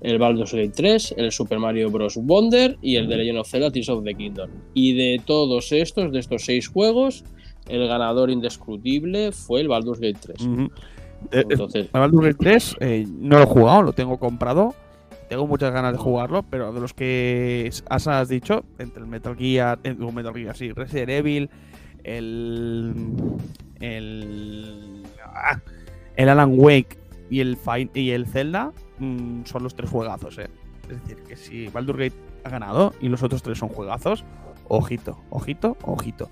[0.00, 2.16] el Baldur's Gate 3, el Super Mario Bros.
[2.16, 4.50] Wonder y el The Legend of Zelda Tears of the Kingdom.
[4.74, 7.24] Y de todos estos, de estos seis juegos,
[7.68, 10.40] el ganador indiscutible fue el Baldur's Gate 3.
[10.42, 10.62] Ujú.
[11.32, 14.74] Eh, Entonces, El Baldur's Gate 3 eh, no lo he jugado, lo tengo comprado.
[15.30, 19.78] Tengo muchas ganas de jugarlo, pero de los que has, dicho, entre el Metal Gear,
[19.82, 21.48] eh, digo, Metal Gear, sí, Resident Evil,
[22.04, 22.94] el.
[23.80, 25.02] El.
[25.24, 25.60] ah,
[26.16, 26.98] el Alan Wake
[27.30, 27.58] y el,
[27.94, 30.48] y el Zelda mm, son los tres juegazos, eh.
[30.88, 34.24] Es decir, que si Baldur's Gate ha ganado y los otros tres son juegazos,
[34.68, 36.30] ojito, ojito, ojito.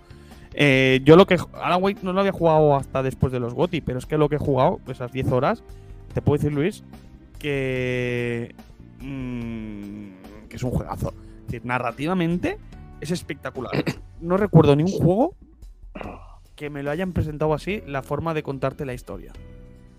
[0.55, 1.39] Eh, yo lo que.
[1.55, 4.29] Alan Wake no lo había jugado hasta después de los GOTI, pero es que lo
[4.29, 5.65] que he jugado, esas 10 horas,
[6.13, 6.85] te puedo decir, Luis,
[7.39, 8.55] que.
[9.01, 11.15] mm, que es un juegazo.
[11.41, 12.59] Es decir, narrativamente
[13.01, 13.73] es espectacular.
[14.21, 15.35] No recuerdo ni un juego
[16.57, 19.33] que me lo hayan presentado así, la forma de contarte la historia.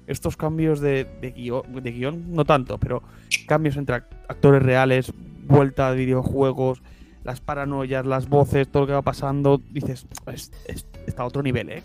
[0.08, 3.02] Estos cambios de, guion, no tanto, pero
[3.48, 5.12] cambios entre act- actores reales,
[5.48, 6.82] vuelta de videojuegos,
[7.24, 11.42] las paranoias, las voces, todo lo que va pasando, dices, "Es- es- está a otro
[11.42, 11.84] nivel, ¿eh?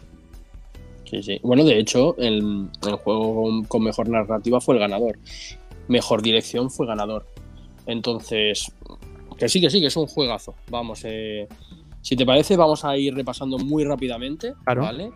[1.04, 1.40] Sí, sí.
[1.42, 5.18] Bueno, de hecho, el, el juego con, con mejor narrativa fue el ganador.
[5.86, 7.24] Mejor dirección fue ganador.
[7.86, 8.70] Entonces,
[9.38, 10.54] que sí, que sí, que es un juegazo.
[10.70, 11.48] Vamos, eh,
[12.08, 14.54] si te parece, vamos a ir repasando muy rápidamente.
[14.64, 14.80] Claro.
[14.80, 15.10] ¿vale?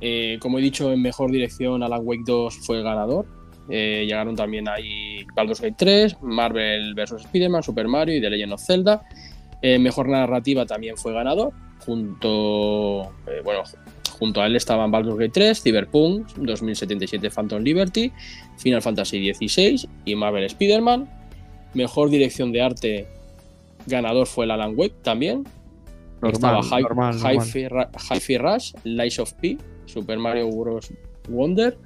[0.00, 3.26] Eh, como he dicho, en mejor dirección, Alan Wake 2 fue el ganador.
[3.68, 7.26] Eh, llegaron también ahí Baldur's Gate 3, Marvel vs.
[7.26, 9.02] Spider-Man, Super Mario y The Legend of Zelda.
[9.60, 11.52] Eh, mejor narrativa también fue ganador.
[11.84, 13.60] Junto, eh, bueno,
[14.18, 18.10] junto a él estaban Baldur's Gate 3, Cyberpunk 2077 Phantom Liberty,
[18.56, 21.06] Final Fantasy XVI y Marvel Spider-Man.
[21.74, 23.08] Mejor dirección de arte
[23.84, 25.44] ganador fue el Alan Wake también.
[26.32, 27.36] Estaba Hi- normal, normal.
[27.40, 30.92] Hi-Fi Ra- Hi-Fi Rush, Lies of P, Super Mario Bros.
[31.28, 31.76] Wonder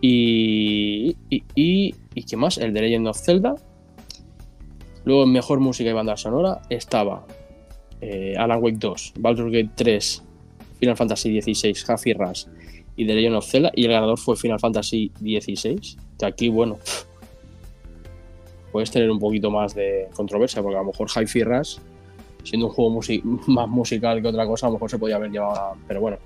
[0.00, 2.58] y, y, y, y ¿qué más?
[2.58, 3.54] El de Legend of Zelda.
[5.04, 7.24] Luego en mejor música y banda sonora estaba
[8.00, 10.22] eh, Alan Wake 2, Baldur's Gate 3,
[10.80, 12.44] Final Fantasy XVI, Hi-Fi Rush
[12.96, 13.72] y The Legend of Zelda.
[13.74, 15.80] Y el ganador fue Final Fantasy XVI.
[16.18, 16.78] Que aquí, bueno,
[18.72, 21.78] puedes tener un poquito más de controversia, porque a lo mejor Hi-Fi Rush
[22.48, 23.00] siendo un juego
[23.48, 25.74] más musical que otra cosa, a lo mejor se podía haber llevado a...
[25.86, 26.18] Pero bueno,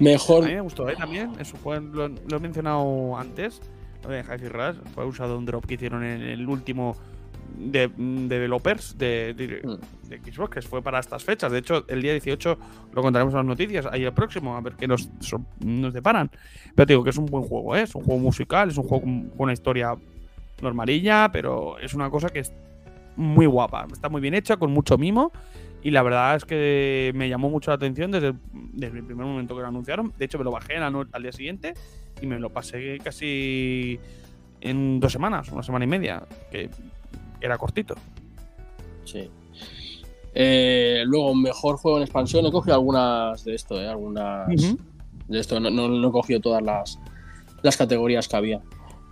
[0.00, 0.94] Mm, Mejor- A mí me gustó, ¿eh?
[0.96, 1.32] También.
[1.38, 3.60] Eso fue, lo, lo he mencionado antes.
[4.04, 4.76] Lo de Hi-Fi Rush.
[4.94, 6.96] Fue usado un drop que hicieron en el último
[7.58, 10.08] de, mm, developers de, de- Mm.
[10.08, 11.52] de Xbox, que fue para estas fechas.
[11.52, 12.56] De hecho, el día 18
[12.92, 15.10] lo contaremos en las noticias, ahí el próximo, a ver qué nos,
[15.60, 16.30] nos deparan.
[16.74, 17.82] Pero te digo que es un buen juego, ¿eh?
[17.82, 19.94] es un juego musical, es un juego con con una historia
[20.62, 22.52] normalilla, pero es una cosa que es
[23.16, 23.86] muy guapa.
[23.92, 25.32] Está muy bien hecha, con mucho mimo.
[25.84, 28.36] Y la verdad es que me llamó mucho la atención desde, el-
[28.72, 30.12] desde el primer momento que lo anunciaron.
[30.16, 31.74] De hecho, me lo bajé al día siguiente
[32.20, 33.98] y me lo pasé casi
[34.60, 36.22] en dos semanas, una semana y media,
[36.52, 36.70] que
[37.40, 37.96] era cortito.
[39.04, 39.28] Sí.
[40.34, 42.46] Eh, luego, mejor juego en expansión.
[42.46, 43.88] He cogido algunas de esto, ¿eh?
[43.88, 44.46] Algunas
[45.28, 45.58] de esto.
[45.60, 46.98] No, no- no he cogido todas las,
[47.62, 48.60] las categorías que había.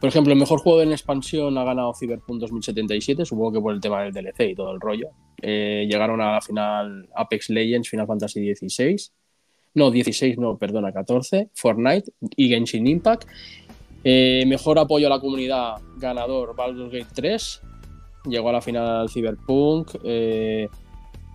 [0.00, 3.80] Por ejemplo, el mejor juego en expansión ha ganado Cyberpunk 2077, supongo que por el
[3.80, 5.08] tema del DLC y todo el rollo.
[5.42, 8.96] Eh, llegaron a la final Apex Legends, Final Fantasy XVI.
[9.74, 11.50] No, 16, no, perdona, 14.
[11.54, 13.28] Fortnite y Genshin Impact.
[14.02, 17.60] Eh, mejor apoyo a la comunidad, ganador Baldur's Gate 3.
[18.24, 20.68] Llegó a la final Cyberpunk, eh,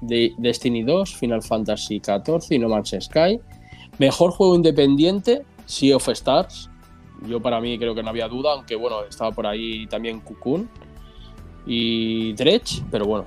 [0.01, 3.39] de- Destiny 2, Final Fantasy XIV y No Man's Sky.
[3.99, 6.69] Mejor juego independiente, Sea of Stars.
[7.27, 10.69] Yo para mí creo que no había duda, aunque bueno, estaba por ahí también Cocoon
[11.65, 13.25] y Dredge, pero bueno,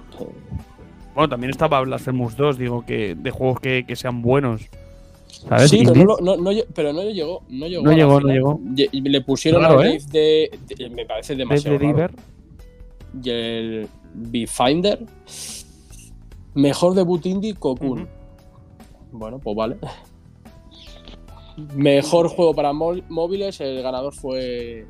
[1.14, 4.62] Bueno, también estaba Blasphemous 2, digo, que de juegos que, que sean buenos.
[5.48, 5.70] ¿Sabes?
[5.70, 7.83] sí, pero no, no- no pero no llegó, no llegó.
[7.83, 8.61] No la llegó, no llegó.
[8.92, 9.98] Le pusieron Raro, al ¿eh?
[10.11, 12.11] de, de- me parece demasiado raro.
[13.22, 15.05] Y el Befinder.
[16.55, 18.09] Mejor debut indie, Cocoon.
[19.12, 19.77] Bueno, pues vale.
[21.75, 24.87] Mejor juego para mó- móviles, el ganador fue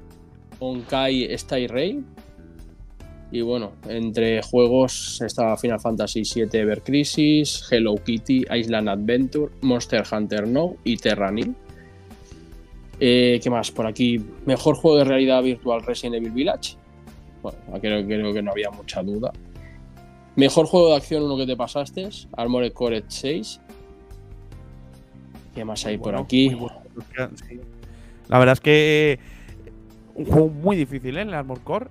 [0.59, 2.05] Onkai Stay Rail.
[3.31, 10.03] Y bueno, entre juegos estaba Final Fantasy VII Ever Crisis, Hello Kitty, Island Adventure, Monster
[10.11, 11.55] Hunter No y Terranil.
[13.01, 13.71] Eh, ¿Qué más?
[13.71, 16.77] Por aquí, mejor juego de realidad virtual Resident Evil Village.
[17.43, 19.31] Bueno, creo, creo que no había mucha duda.
[20.37, 23.61] Mejor juego de acción, uno que te pasaste, Armored Core 6.
[25.59, 26.51] ¿Qué más hay por aquí?
[26.51, 26.77] muy bueno.
[27.35, 27.59] Sí.
[28.29, 29.19] La verdad es que
[30.15, 31.23] un juego muy difícil, ¿eh?
[31.23, 31.89] El Armor Core.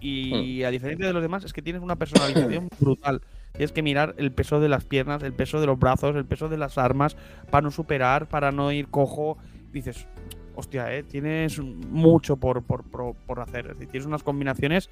[0.00, 3.22] Y a diferencia de los demás, es que tienes una personalización brutal.
[3.54, 6.48] Tienes que mirar el peso de las piernas, el peso de los brazos, el peso
[6.48, 7.16] de las armas,
[7.50, 9.36] para no superar, para no ir cojo.
[9.72, 10.06] Dices,
[10.54, 11.02] hostia, ¿eh?
[11.02, 13.66] tienes mucho por, por, por- por hacer.
[13.66, 14.90] Es decir, tienes unas combinaciones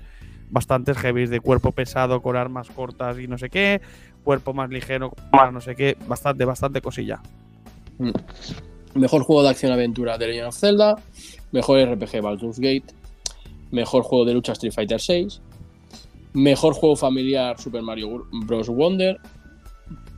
[0.50, 3.80] bastante heavy de cuerpo pesado con armas cortas y no sé qué,
[4.24, 7.20] cuerpo más ligero más no sé qué, bastante, bastante cosilla.
[8.94, 10.96] Mejor juego de acción-aventura The Legend of Zelda.
[11.52, 12.86] Mejor RPG Baldur's Gate.
[13.70, 15.40] Mejor juego de lucha Street Fighter 6.
[16.32, 18.68] Mejor juego familiar Super Mario Bros.
[18.68, 19.18] Wonder.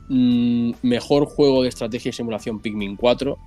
[0.09, 3.37] Mm, mejor juego de estrategia y simulación Pikmin 4.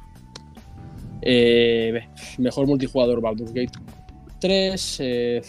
[1.22, 2.00] Eh,
[2.38, 3.72] mejor multijugador Baldur's Gate
[4.40, 4.96] 3.
[5.00, 5.42] eh,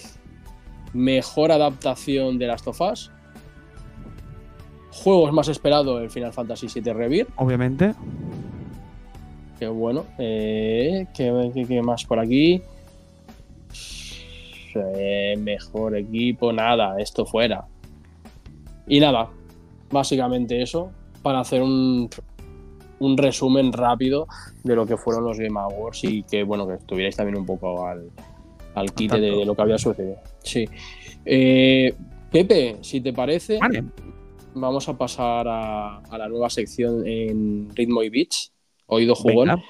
[0.94, 3.12] mejor adaptación de Last of Us.
[4.92, 7.30] Juegos más esperado el Final Fantasy VII Rebirth.
[7.36, 7.94] Obviamente.
[9.60, 10.06] Qué bueno.
[10.20, 12.62] Eh, ¿qué, qué- qué más por aquí?
[14.76, 17.66] Eh, mejor equipo, nada, esto fuera.
[18.88, 19.30] Y nada,
[19.92, 20.92] básicamente eso,
[21.24, 22.08] para hacer un,
[23.00, 24.28] un resumen rápido
[24.64, 27.88] de lo que fueron los Game Awards y que, bueno, que estuvierais también un poco
[27.88, 28.10] al,
[28.76, 30.18] al quite de, de lo que había sucedido.
[30.44, 30.66] Sí.
[31.26, 31.94] Eh,
[32.32, 33.84] Pepe, si te parece, Vale.
[34.54, 38.52] vamos a pasar a, a la nueva sección en Ritmo y Beats.
[38.88, 39.48] Oído jugón.
[39.50, 39.64] Venga.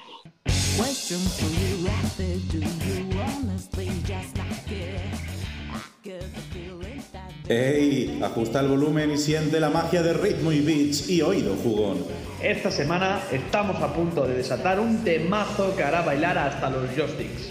[7.48, 8.20] ¡Ey!
[8.22, 12.04] Ajusta el volumen y siente la magia de ritmo y beats y oído jugón.
[12.42, 17.48] Esta semana estamos a punto de desatar un temazo que hará bailar hasta los joysticks.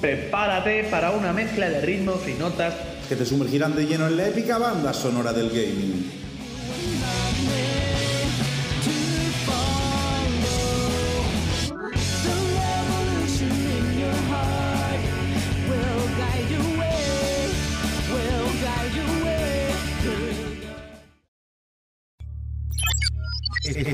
[0.00, 2.74] Prepárate para una mezcla de ritmos y notas
[3.08, 6.10] Que te sumergirán de lleno en la épica banda sonora del gaming.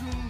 [0.00, 0.29] dream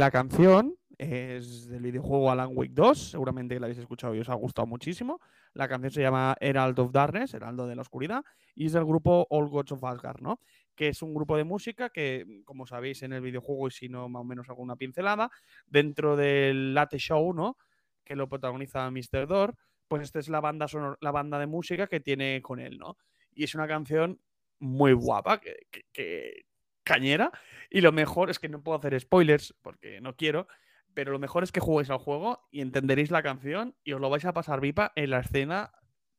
[0.00, 4.34] la canción es del videojuego Alan Wake 2, seguramente la habéis escuchado y os ha
[4.34, 5.20] gustado muchísimo.
[5.52, 9.26] La canción se llama Herald of Darkness, Heraldo de la Oscuridad, y es del grupo
[9.28, 10.40] All Gods of Asgard, ¿no?
[10.74, 14.08] Que es un grupo de música que, como sabéis en el videojuego, y si no,
[14.08, 15.30] más o menos alguna pincelada,
[15.66, 17.58] dentro del Late Show, ¿no?
[18.02, 19.26] Que lo protagoniza Mr.
[19.26, 19.54] Door,
[19.86, 22.96] pues esta es la banda, sonor- la banda de música que tiene con él, ¿no?
[23.34, 24.18] Y es una canción
[24.60, 26.44] muy guapa, que,
[26.84, 27.30] cañera.
[27.70, 30.48] Y lo mejor es que no puedo hacer spoilers porque no quiero,
[30.94, 34.10] pero lo mejor es que juguéis al juego y entenderéis la canción y os lo
[34.10, 35.72] vais a pasar vipa en la escena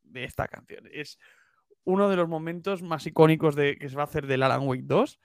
[0.03, 0.87] de esta canción.
[0.91, 1.19] Es
[1.83, 4.83] uno de los momentos más icónicos de, que se va a hacer del Alan Wake
[4.85, 5.19] 2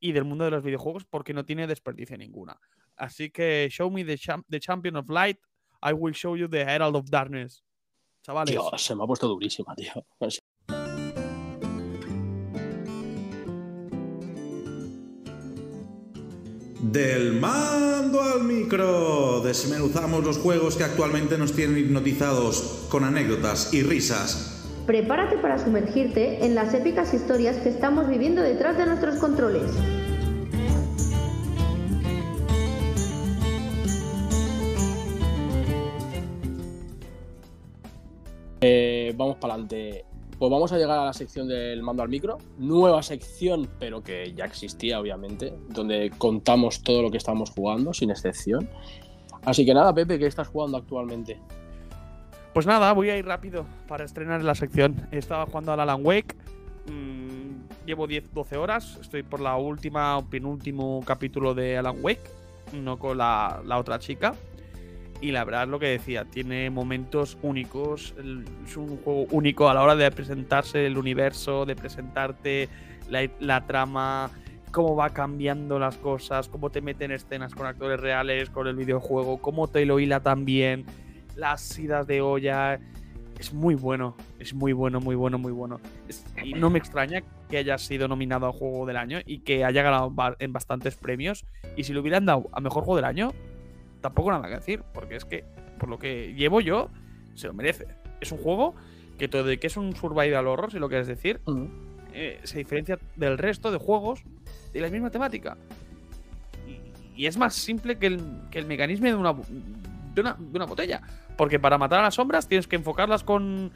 [0.00, 2.58] y del mundo de los videojuegos porque no tiene desperdicio ninguna.
[2.96, 5.38] Así que show me the, cham- the champion of light,
[5.82, 7.62] I will show you the herald of darkness.
[8.22, 8.54] Chavales.
[8.76, 9.92] Se me ha puesto durísima, tío.
[16.90, 23.84] Del mando al micro, desmenuzamos los juegos que actualmente nos tienen hipnotizados con anécdotas y
[23.84, 24.66] risas.
[24.88, 29.70] Prepárate para sumergirte en las épicas historias que estamos viviendo detrás de nuestros controles.
[38.62, 40.09] Eh, vamos para adelante.
[40.40, 42.38] Pues vamos a llegar a la sección del mando al micro.
[42.56, 48.10] Nueva sección, pero que ya existía, obviamente, donde contamos todo lo que estamos jugando, sin
[48.10, 48.70] excepción.
[49.44, 51.38] Así que nada, Pepe, ¿qué estás jugando actualmente?
[52.54, 54.96] Pues nada, voy a ir rápido para estrenar la sección.
[55.10, 56.34] Estaba jugando al Alan Wake.
[56.86, 58.96] mm, llevo 10, 12 horas.
[58.98, 62.30] Estoy por la última o penúltimo capítulo de Alan Wake.
[62.82, 64.34] No con la otra chica.
[65.20, 68.14] Y la verdad lo que decía, tiene momentos únicos.
[68.66, 72.68] Es un juego único a la hora de presentarse el universo, de presentarte
[73.08, 74.30] la, la trama,
[74.70, 79.38] cómo va cambiando las cosas, cómo te meten escenas con actores reales, con el videojuego,
[79.38, 80.86] cómo te lo hila también,
[81.36, 82.80] las idas de olla.
[83.38, 85.80] es muy bueno, es muy bueno, muy bueno, muy bueno.
[86.42, 89.82] Y no me extraña que haya sido nominado a Juego del Año y que haya
[89.82, 91.44] ganado en bastantes premios.
[91.76, 93.32] Y si le hubieran dado a Mejor Juego del Año,
[94.00, 95.44] tampoco nada que decir, porque es que,
[95.78, 96.88] por lo que llevo yo,
[97.34, 97.86] se lo merece.
[98.20, 98.74] Es un juego
[99.18, 101.40] que todo de que es un survival horror, si lo quieres decir,
[102.12, 104.22] eh, se diferencia del resto de juegos
[104.72, 105.56] de la misma temática.
[106.66, 109.34] Y, y es más simple que el, que el mecanismo de una,
[110.14, 111.02] de, una, de una botella.
[111.36, 113.72] Porque para matar a las sombras tienes que enfocarlas con,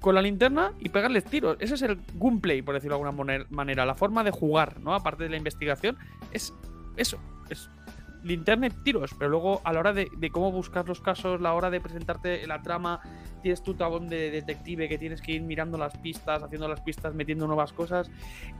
[0.00, 1.56] con la linterna y pegarles tiros.
[1.60, 3.86] Ese es el gameplay, por decirlo de alguna manera.
[3.86, 4.94] La forma de jugar, ¿no?
[4.94, 5.96] Aparte de la investigación,
[6.32, 6.52] es
[6.96, 7.18] eso.
[7.48, 7.68] Es
[8.22, 9.14] linterna y tiros.
[9.18, 12.62] Pero luego, a la hora de, cómo buscar los casos, la hora de presentarte la
[12.62, 13.00] trama,
[13.42, 17.14] tienes tu tabón de detective que tienes que ir mirando las pistas, haciendo las pistas,
[17.14, 18.10] metiendo nuevas cosas.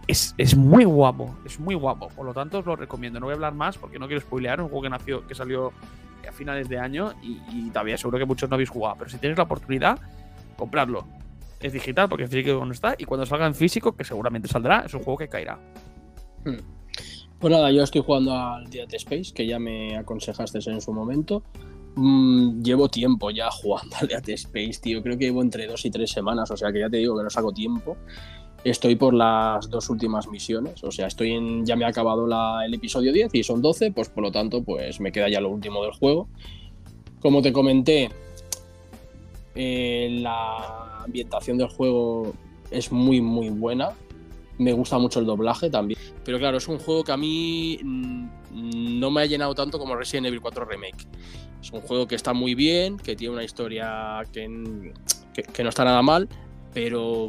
[0.06, 2.08] Es, es muy guapo, es muy guapo.
[2.08, 3.20] Por lo tanto, os lo recomiendo.
[3.20, 4.60] No voy a hablar más porque no quiero spoilear.
[4.60, 5.72] Un juego que nació, que salió
[6.28, 8.96] a finales de año y, todavía seguro que muchos no habéis jugado.
[8.98, 9.98] Pero si tenéis la oportunidad,
[10.56, 11.06] compradlo.
[11.60, 12.94] Es digital porque físico no está.
[12.98, 15.58] Y cuando salga en físico, que seguramente saldrá, es un juego que caerá.
[17.42, 21.42] Pues nada, yo estoy jugando al Dead Space, que ya me aconsejaste en su momento.
[21.96, 25.02] Mm, llevo tiempo ya jugando al Dead Space, tío.
[25.02, 27.24] Creo que llevo entre dos y tres semanas, o sea que ya te digo que
[27.24, 27.96] no saco tiempo.
[28.62, 32.28] Estoy por las dos últimas misiones, o sea, estoy en, ya me ha acabado
[32.64, 35.50] el episodio 10 y son 12, pues por lo tanto, pues me queda ya lo
[35.50, 36.28] último del juego.
[37.18, 38.08] Como te comenté,
[39.56, 42.34] eh, la ambientación del juego
[42.70, 43.96] es muy, muy buena.
[44.62, 45.98] Me gusta mucho el doblaje también.
[46.24, 48.28] Pero claro, es un juego que a mí mm,
[49.00, 51.06] no me ha llenado tanto como Resident Evil 4 Remake.
[51.60, 54.92] Es un juego que está muy bien, que tiene una historia que,
[55.34, 56.28] que- que no está nada mal,
[56.74, 57.28] pero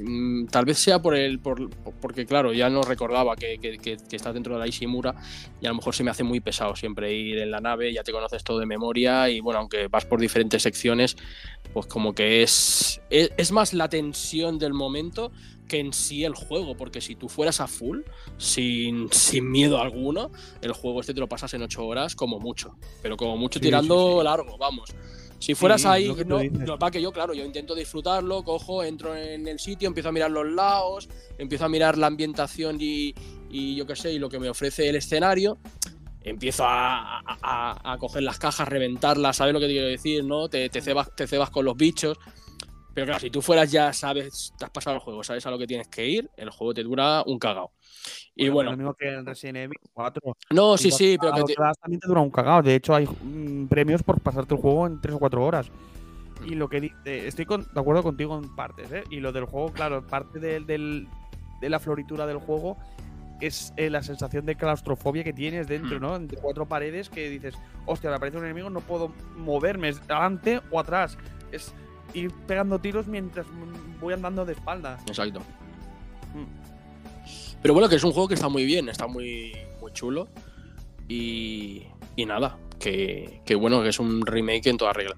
[0.00, 1.38] mm, tal vez sea por el.
[1.38, 1.70] Por,
[2.00, 5.14] porque, claro, ya no recordaba que, que, que- que está dentro de la Ishimura
[5.60, 8.02] y a lo mejor se me hace muy pesado siempre ir en la nave, ya
[8.02, 11.16] te conoces todo de memoria y bueno, aunque vas por diferentes secciones,
[11.72, 15.30] pues como que es, es, es más la tensión del momento
[15.68, 18.00] que en sí el juego, porque si tú fueras a full,
[18.36, 20.30] sin, sin miedo alguno,
[20.60, 23.66] el juego este te lo pasas en 8 horas como mucho, pero como mucho Sí,
[23.66, 24.24] tirando sí, sí.
[24.24, 24.90] largo, vamos.
[25.42, 26.38] Si fueras Sí, ahí, lo que tú no,
[26.90, 30.46] que yo, claro, yo intento disfrutarlo, cojo, entro en el sitio, empiezo a mirar los
[30.46, 33.12] lados, empiezo a mirar la ambientación y,
[33.50, 35.58] y yo qué sé, y lo que me ofrece el escenario,
[36.22, 40.22] empiezo a, a- a- a coger las cajas, reventarlas, ¿sabes lo que te quiero decir?
[40.24, 40.48] ¿No?
[40.48, 42.16] Te, te, cebas, te cebas con los bichos.
[42.94, 45.58] Pero claro, si tú fueras ya sabes, te has pasado el juego, sabes a lo
[45.58, 47.72] que tienes que ir, el juego te dura un cagao.
[48.34, 50.36] Y bueno, Lo mismo que en Resident Evil 4.
[50.50, 52.62] No, sí, sí, pero que te- también te dura un cagado.
[52.62, 55.70] De hecho, hay mm, premios por pasarte el juego en 3 o 4 horas.
[56.44, 59.04] Y lo que di- eh, estoy con- de acuerdo contigo en partes, ¿eh?
[59.10, 61.06] Y lo del juego, claro, parte del- del-
[61.60, 62.76] de la floritura del juego
[63.40, 66.02] es eh, la sensación de claustrofobia que tienes dentro, Mm.
[66.02, 66.16] ¿no?
[66.16, 67.54] Entre cuatro paredes que dices,
[67.86, 71.16] hostia, me aparece un enemigo, no puedo moverme, es adelante o atrás.
[71.52, 71.72] Es
[72.14, 73.46] ir pegando tiros mientras
[74.00, 75.02] voy andando de espaldas.
[75.06, 75.40] Exacto.
[76.34, 76.62] Mm.
[77.62, 80.28] Pero bueno, que es un juego que está muy bien, está muy, muy chulo.
[81.08, 81.82] Y,
[82.16, 85.16] y nada, que, que bueno, que es un remake en toda regla.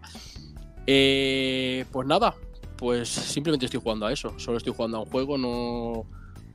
[0.86, 2.34] Eh, pues nada,
[2.76, 4.38] pues simplemente estoy jugando a eso.
[4.38, 6.04] Solo estoy jugando a un juego, no,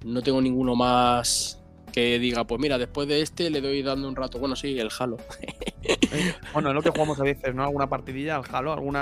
[0.06, 1.60] no tengo ninguno más
[1.92, 4.40] que diga, pues mira, después de este le doy dando un rato.
[4.40, 5.18] Bueno, sí, el Halo.
[6.54, 7.64] Bueno, es lo que jugamos a veces, ¿no?
[7.64, 8.96] Alguna partidilla al Halo, algún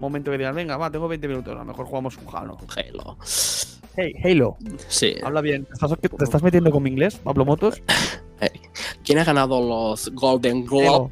[0.00, 2.58] momento que digas, venga, va, tengo 20 minutos, a lo mejor jugamos un Halo.
[2.76, 3.16] Halo.
[3.96, 4.56] Hey, Halo.
[4.88, 5.16] Sí.
[5.22, 5.64] Habla bien.
[5.64, 7.82] ¿Te estás, te estás metiendo con mi inglés, Pablo Motos?
[9.04, 11.10] ¿Quién ha ganado los Golden Globe?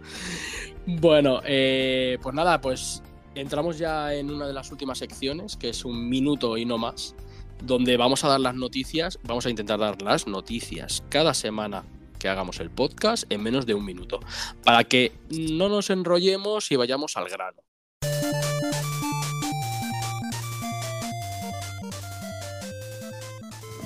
[0.86, 3.02] bueno, eh, pues nada, pues
[3.34, 7.14] entramos ya en una de las últimas secciones, que es un minuto y no más,
[7.62, 11.84] donde vamos a dar las noticias, vamos a intentar dar las noticias cada semana
[12.18, 14.20] que hagamos el podcast en menos de un minuto,
[14.64, 17.62] para que no nos enrollemos y vayamos al grano.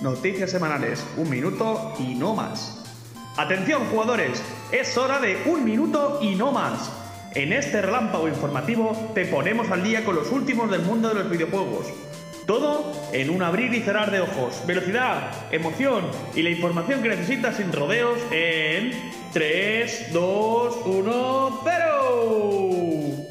[0.05, 2.85] Noticias semanales, un minuto y no más.
[3.37, 6.93] Atención jugadores, es hora de un minuto y no más.
[7.35, 11.31] En este relámpago informativo te ponemos al día con los últimos del mundo de los
[11.31, 11.87] videojuegos.
[12.47, 14.63] Todo en un abrir y cerrar de ojos.
[14.67, 16.05] Velocidad, emoción
[16.35, 18.93] y la información que necesitas sin rodeos en
[19.33, 23.24] 3, 2, 1, 0.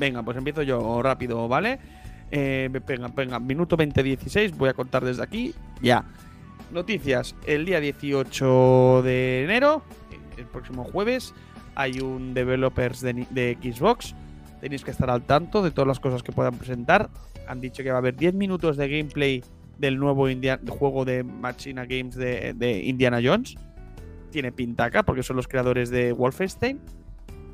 [0.00, 1.78] Venga, pues empiezo yo rápido, ¿vale?
[2.30, 5.54] Eh, venga, venga, minuto 20-16, voy a contar desde aquí.
[5.82, 6.06] Ya.
[6.72, 7.36] Noticias.
[7.46, 9.82] El día 18 de enero,
[10.38, 11.34] el próximo jueves,
[11.74, 14.14] hay un developers de, Xbox.
[14.62, 17.10] Tenéis que estar al tanto de todas las cosas que puedan presentar.
[17.46, 19.44] Han dicho que va a haber 10 minutos de gameplay
[19.76, 20.26] del nuevo
[20.70, 23.56] juego de Machina Games de, de Indiana Jones.
[24.30, 26.80] Tiene pintaca porque son los creadores de Wolfenstein.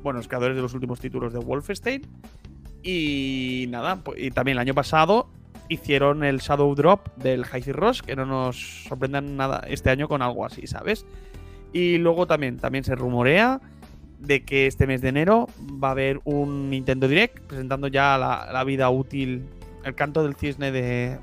[0.03, 2.01] Bueno, los creadores de los últimos títulos de Wolfenstein.
[2.83, 5.29] Y nada, pues- y también el año pasado
[5.69, 10.21] hicieron el Shadow Drop del Hi-Fi Rush, que no nos sorprendan nada este año con
[10.21, 11.05] algo así, ¿sabes?
[11.73, 13.59] Y luego también, también se rumorea
[14.19, 15.47] de que este mes de enero
[15.83, 19.45] va a haber un Nintendo Direct presentando ya la, vida útil,
[19.83, 21.19] el canto del cisne de,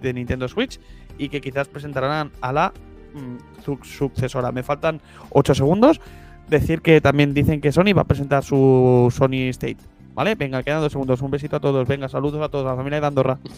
[0.00, 0.80] de Nintendo Switch
[1.18, 2.72] y que quizás presentarán a la
[3.12, 4.50] mm, su- sucesora.
[4.50, 5.00] Me faltan
[5.30, 6.00] 8 segundos.
[6.48, 9.78] Decir que también dicen que Sony va a presentar su Sony State.
[10.14, 10.34] ¿Vale?
[10.36, 11.20] Venga, quedan dos segundos.
[11.22, 11.88] Un besito a todos.
[11.88, 13.38] Venga, saludos a todos, a la familia de Andorra.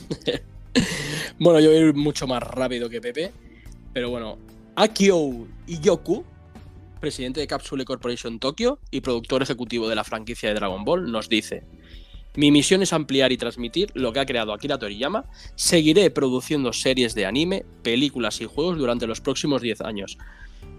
[1.39, 3.31] Bueno, yo voy a ir mucho más rápido que Pepe.
[3.93, 4.39] Pero bueno,
[4.75, 6.25] Akio Iyoku,
[7.01, 11.29] presidente de Capsule Corporation Tokyo y productor ejecutivo de la franquicia de Dragon Ball, nos
[11.29, 11.65] dice:
[12.37, 15.27] Mi misión es ampliar y transmitir lo que ha creado Akira Toriyama.
[15.57, 20.17] Seguiré produciendo series de anime, películas y juegos durante los próximos 10 años.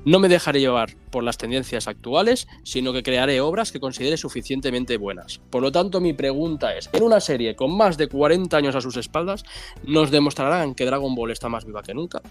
[0.07, 4.95] No me dejaré llevar por las tendencias actuales, sino que crearé obras que considere suficientemente
[4.95, 5.39] buenas.
[5.49, 8.79] Por lo tanto, mi pregunta es, en una serie con más de 40 años a
[8.79, 9.43] sus espaldas,
[9.83, 12.21] ¿nos demostrarán que Dragon Ball está más viva que nunca?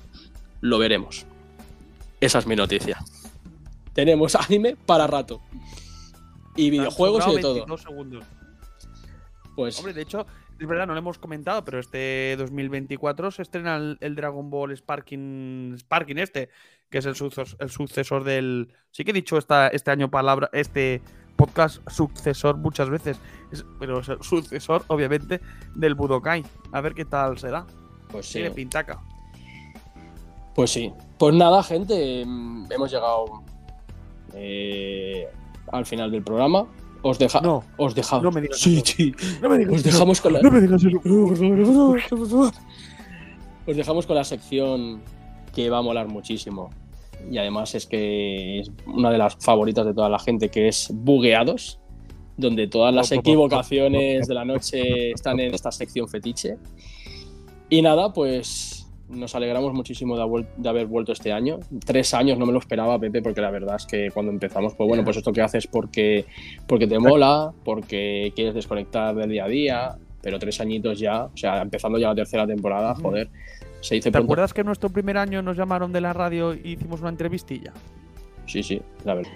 [0.62, 1.26] Lo veremos.
[2.18, 2.96] Esa es mi noticia.
[3.92, 5.42] Tenemos anime para rato.
[6.56, 7.54] Y videojuegos y de todo.
[7.56, 8.24] 22 segundos.
[9.54, 10.26] Pues Hombre, de hecho,
[10.58, 14.74] es verdad, no lo hemos comentado, pero este 2024 se estrena el, el Dragon Ball
[14.74, 16.48] Sparking, Sparking este,
[16.96, 18.72] que es el, sucesor- el sucesor del...
[18.90, 21.02] Sí que he dicho esta, este año palabra, este
[21.36, 23.20] podcast sucesor muchas veces,
[23.52, 25.42] es- pero es el sucesor, obviamente,
[25.74, 26.42] del Budokai.
[26.72, 27.66] A ver qué tal se da.
[28.10, 28.32] Pues sí.
[28.38, 28.98] Tiene pintaca.
[30.54, 30.90] Pues sí.
[31.18, 33.42] Pues nada, gente, mm, hemos llegado
[34.32, 35.28] eh,
[35.70, 36.66] al final del programa.
[37.02, 38.24] Os deja, No, os dejamos.
[38.24, 38.86] no me digas sí, eso.
[38.96, 39.14] sí.
[39.42, 39.90] No me digas Os eso.
[39.90, 40.40] dejamos con la.
[40.40, 42.52] No me digas eso.
[43.66, 45.02] Os dejamos con la sección
[45.54, 46.70] que va a molar muchísimo.
[47.30, 50.90] Y además es que es una de las favoritas de toda la gente, que es
[50.92, 51.78] Bugueados,
[52.36, 56.56] donde todas las equivocaciones de la noche están en esta sección fetiche.
[57.68, 61.58] Y nada, pues nos alegramos muchísimo de, haber- de haber vuelto este año.
[61.84, 64.86] Tres años no me lo esperaba, Pepe, porque la verdad es que cuando empezamos, pues
[64.88, 66.24] bueno, pues esto que haces porque,
[66.66, 71.36] porque te mola, porque quieres desconectar del día a día, pero tres añitos ya, o
[71.36, 73.30] sea, empezando ya la tercera temporada, joder,
[73.80, 74.24] se ¿Te pronto.
[74.26, 77.72] acuerdas que en nuestro primer año nos llamaron de la radio y hicimos una entrevistilla?
[78.46, 79.32] Sí, sí, la verdad.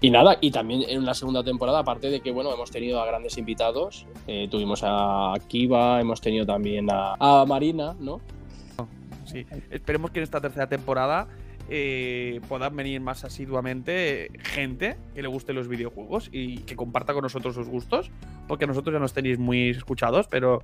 [0.00, 3.06] Y nada, y también en la segunda temporada, aparte de que, bueno, hemos tenido a
[3.06, 8.20] grandes invitados, eh, tuvimos a Kiva, hemos tenido también a, a Marina, ¿no?
[9.24, 11.28] Sí, esperemos que en esta tercera temporada
[11.70, 17.22] eh, puedan venir más asiduamente gente que le guste los videojuegos y que comparta con
[17.22, 18.10] nosotros sus gustos,
[18.46, 20.62] porque nosotros ya nos tenéis muy escuchados, pero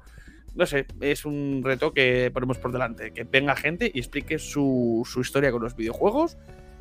[0.54, 5.06] no sé, es un reto que ponemos por delante, que venga gente y explique su,
[5.10, 6.36] su historia con los videojuegos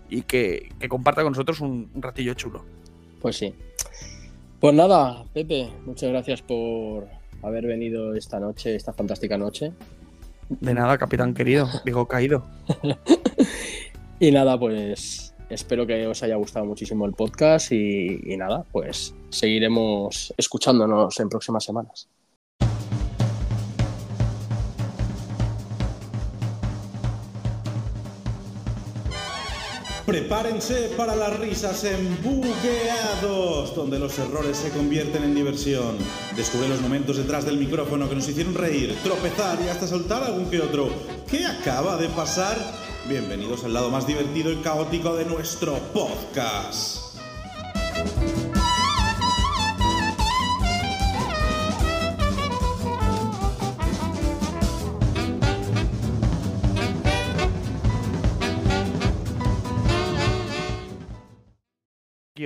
[0.10, 2.66] y que, que comparta con nosotros un, un ratillo chulo.
[3.22, 3.54] Pues sí.
[4.60, 7.08] Pues nada, Pepe, muchas gracias por
[7.42, 9.72] haber venido esta noche, esta fantástica noche.
[10.50, 12.46] De nada, capitán querido, digo caído.
[14.22, 19.16] Y nada, pues espero que os haya gustado muchísimo el podcast y, y nada, pues
[19.30, 22.10] seguiremos escuchándonos en próximas semanas.
[30.10, 35.98] Prepárense para las risas en Bugueados, donde los errores se convierten en diversión.
[36.36, 40.50] Descubre los momentos detrás del micrófono que nos hicieron reír, tropezar y hasta soltar algún
[40.50, 40.90] que otro.
[41.30, 42.58] ¿Qué acaba de pasar?
[43.08, 47.10] Bienvenidos al lado más divertido y caótico de nuestro podcast.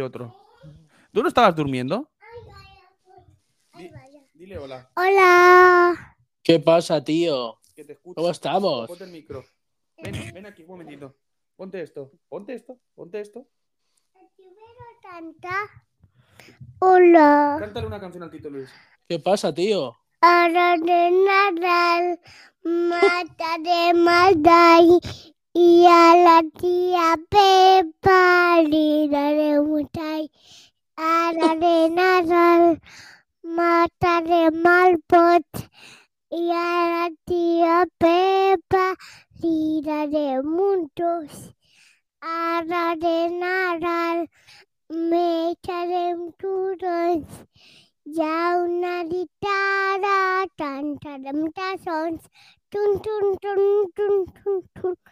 [0.03, 0.35] Otro.
[1.11, 2.09] ¿Tú no estabas durmiendo?
[3.75, 3.91] Di-
[4.33, 4.89] dile hola.
[4.95, 6.15] Hola.
[6.43, 7.59] ¿Qué pasa, tío?
[7.75, 8.15] Que te escucho.
[8.15, 8.87] ¿Cómo estamos?
[8.87, 9.43] Ponte el micro.
[10.03, 11.15] Ven, ven aquí un momentito.
[11.55, 13.47] Ponte esto, ponte esto, ponte esto.
[15.01, 15.55] Canta.
[16.79, 17.57] Hola.
[17.59, 18.69] Cántale una canción al Tito Luis.
[19.07, 19.95] ¿Qué pasa, tío?
[20.21, 22.19] Hora de Nadal,
[22.63, 24.99] mata de Madai
[25.55, 30.31] y a la tía Pepa le daré un chai.
[30.97, 32.81] Hora de Nadal,
[33.43, 35.45] mata de Malpot
[36.31, 38.95] y a la tía Pepa
[39.41, 41.53] le daré muchos.
[42.21, 44.29] Hora de Nadal,
[44.89, 47.25] me echaré todos.
[48.05, 52.21] Ja una guitarra, tan taram tasons,
[52.73, 55.02] Tun, tun, tun, tun, tun, tun.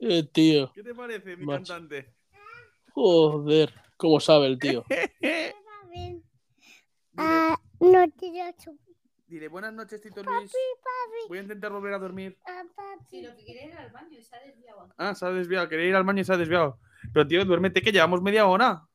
[0.00, 0.72] Eh, tío.
[0.72, 1.72] ¿Qué te parece, mi Macho.
[1.74, 2.14] cantante?
[2.92, 4.84] Joder, cómo sabe el tío.
[7.16, 8.32] Ah, no te
[9.26, 10.50] Dile buenas noches, Tito Luis.
[11.28, 12.38] Voy a intentar volver a dormir.
[13.08, 14.88] Si lo que quiere ir al baño y se ha desviado.
[14.96, 15.68] Ah, se ha desviado.
[15.68, 16.78] Quería ir al baño y se ha desviado.
[17.12, 18.86] Pero, tío, duérmete que llevamos media hora.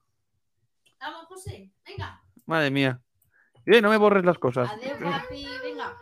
[0.99, 2.23] Vamos, José, venga.
[2.45, 3.01] Madre mía.
[3.65, 4.69] Eh, no me borres las cosas.
[4.71, 5.95] Adiós, papi, venga.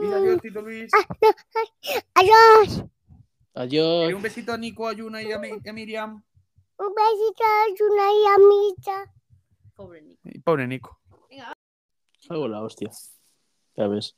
[0.00, 0.92] Mira, adiós, Tito Luis.
[0.94, 2.04] Adiós.
[2.14, 2.84] Adiós.
[3.54, 6.22] Y un besito a Nico, a Yuna y a, Mi- y a Miriam.
[6.78, 9.14] Un besito a Yuna y a Mita.
[9.74, 10.20] Pobre Nico.
[10.24, 11.00] Y pobre Nico.
[12.30, 12.90] Hago la hostia.
[13.76, 14.16] Ya ves.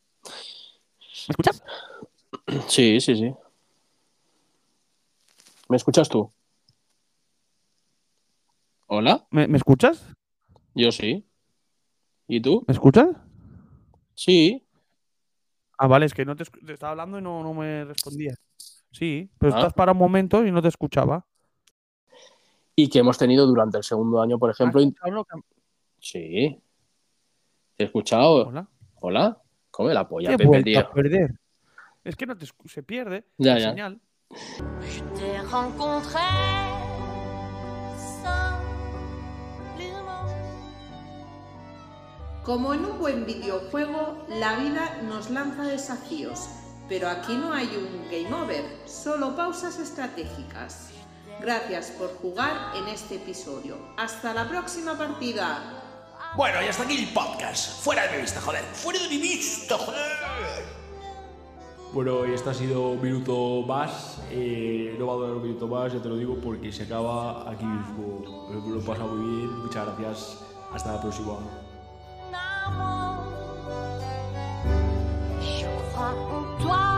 [1.28, 1.62] ¿Me escuchas?
[2.68, 3.34] Sí, sí, sí.
[5.68, 6.32] ¿Me escuchas tú?
[8.86, 9.26] ¿Hola?
[9.30, 10.04] ¿Me, me escuchas?
[10.74, 11.24] Yo sí.
[12.26, 12.64] ¿Y tú?
[12.66, 13.08] ¿Me escuchas?
[14.14, 14.66] Sí.
[15.78, 18.36] Ah, vale, es que no te, escu- te estaba hablando y no, no me respondías.
[18.90, 19.58] Sí, pero Ah.
[19.58, 21.24] estás para un momento y no te escuchaba.
[22.76, 24.80] Y que hemos tenido durante el segundo año, por ejemplo.
[24.80, 24.92] que-
[25.98, 26.60] Sí.
[27.76, 28.48] ¿Te he escuchado?
[28.48, 28.68] Hola.
[29.00, 29.38] ¿Hola?
[29.70, 30.80] Come la polla, Pepe, tío.
[30.80, 31.38] a perder.
[32.02, 33.68] Es que no te escu- se pierde Ya, la ya.
[33.70, 34.00] señal.
[42.44, 46.48] Como en un buen videojuego, la vida nos lanza desafíos,
[46.90, 50.88] pero aquí no hay un game over, solo pausas estratégicas.
[51.40, 53.76] Gracias por jugar en este episodio.
[53.96, 55.84] Hasta la próxima partida.
[56.36, 57.80] Bueno, y hasta aquí el podcast.
[57.84, 58.64] Fuera de mi vista, joder.
[58.74, 60.00] Fuera de mi vista, joder.
[61.92, 64.18] Bueno, y este ha sido un minuto más.
[64.28, 67.48] Eh, no va a durar un minuto más, ya te lo digo, porque se acaba
[67.48, 68.48] aquí mismo.
[68.50, 69.58] Me lo he pasado muy bien.
[69.60, 70.38] Muchas gracias.
[70.72, 71.38] Hasta la próxima.
[76.00, 76.89] Crois en toi.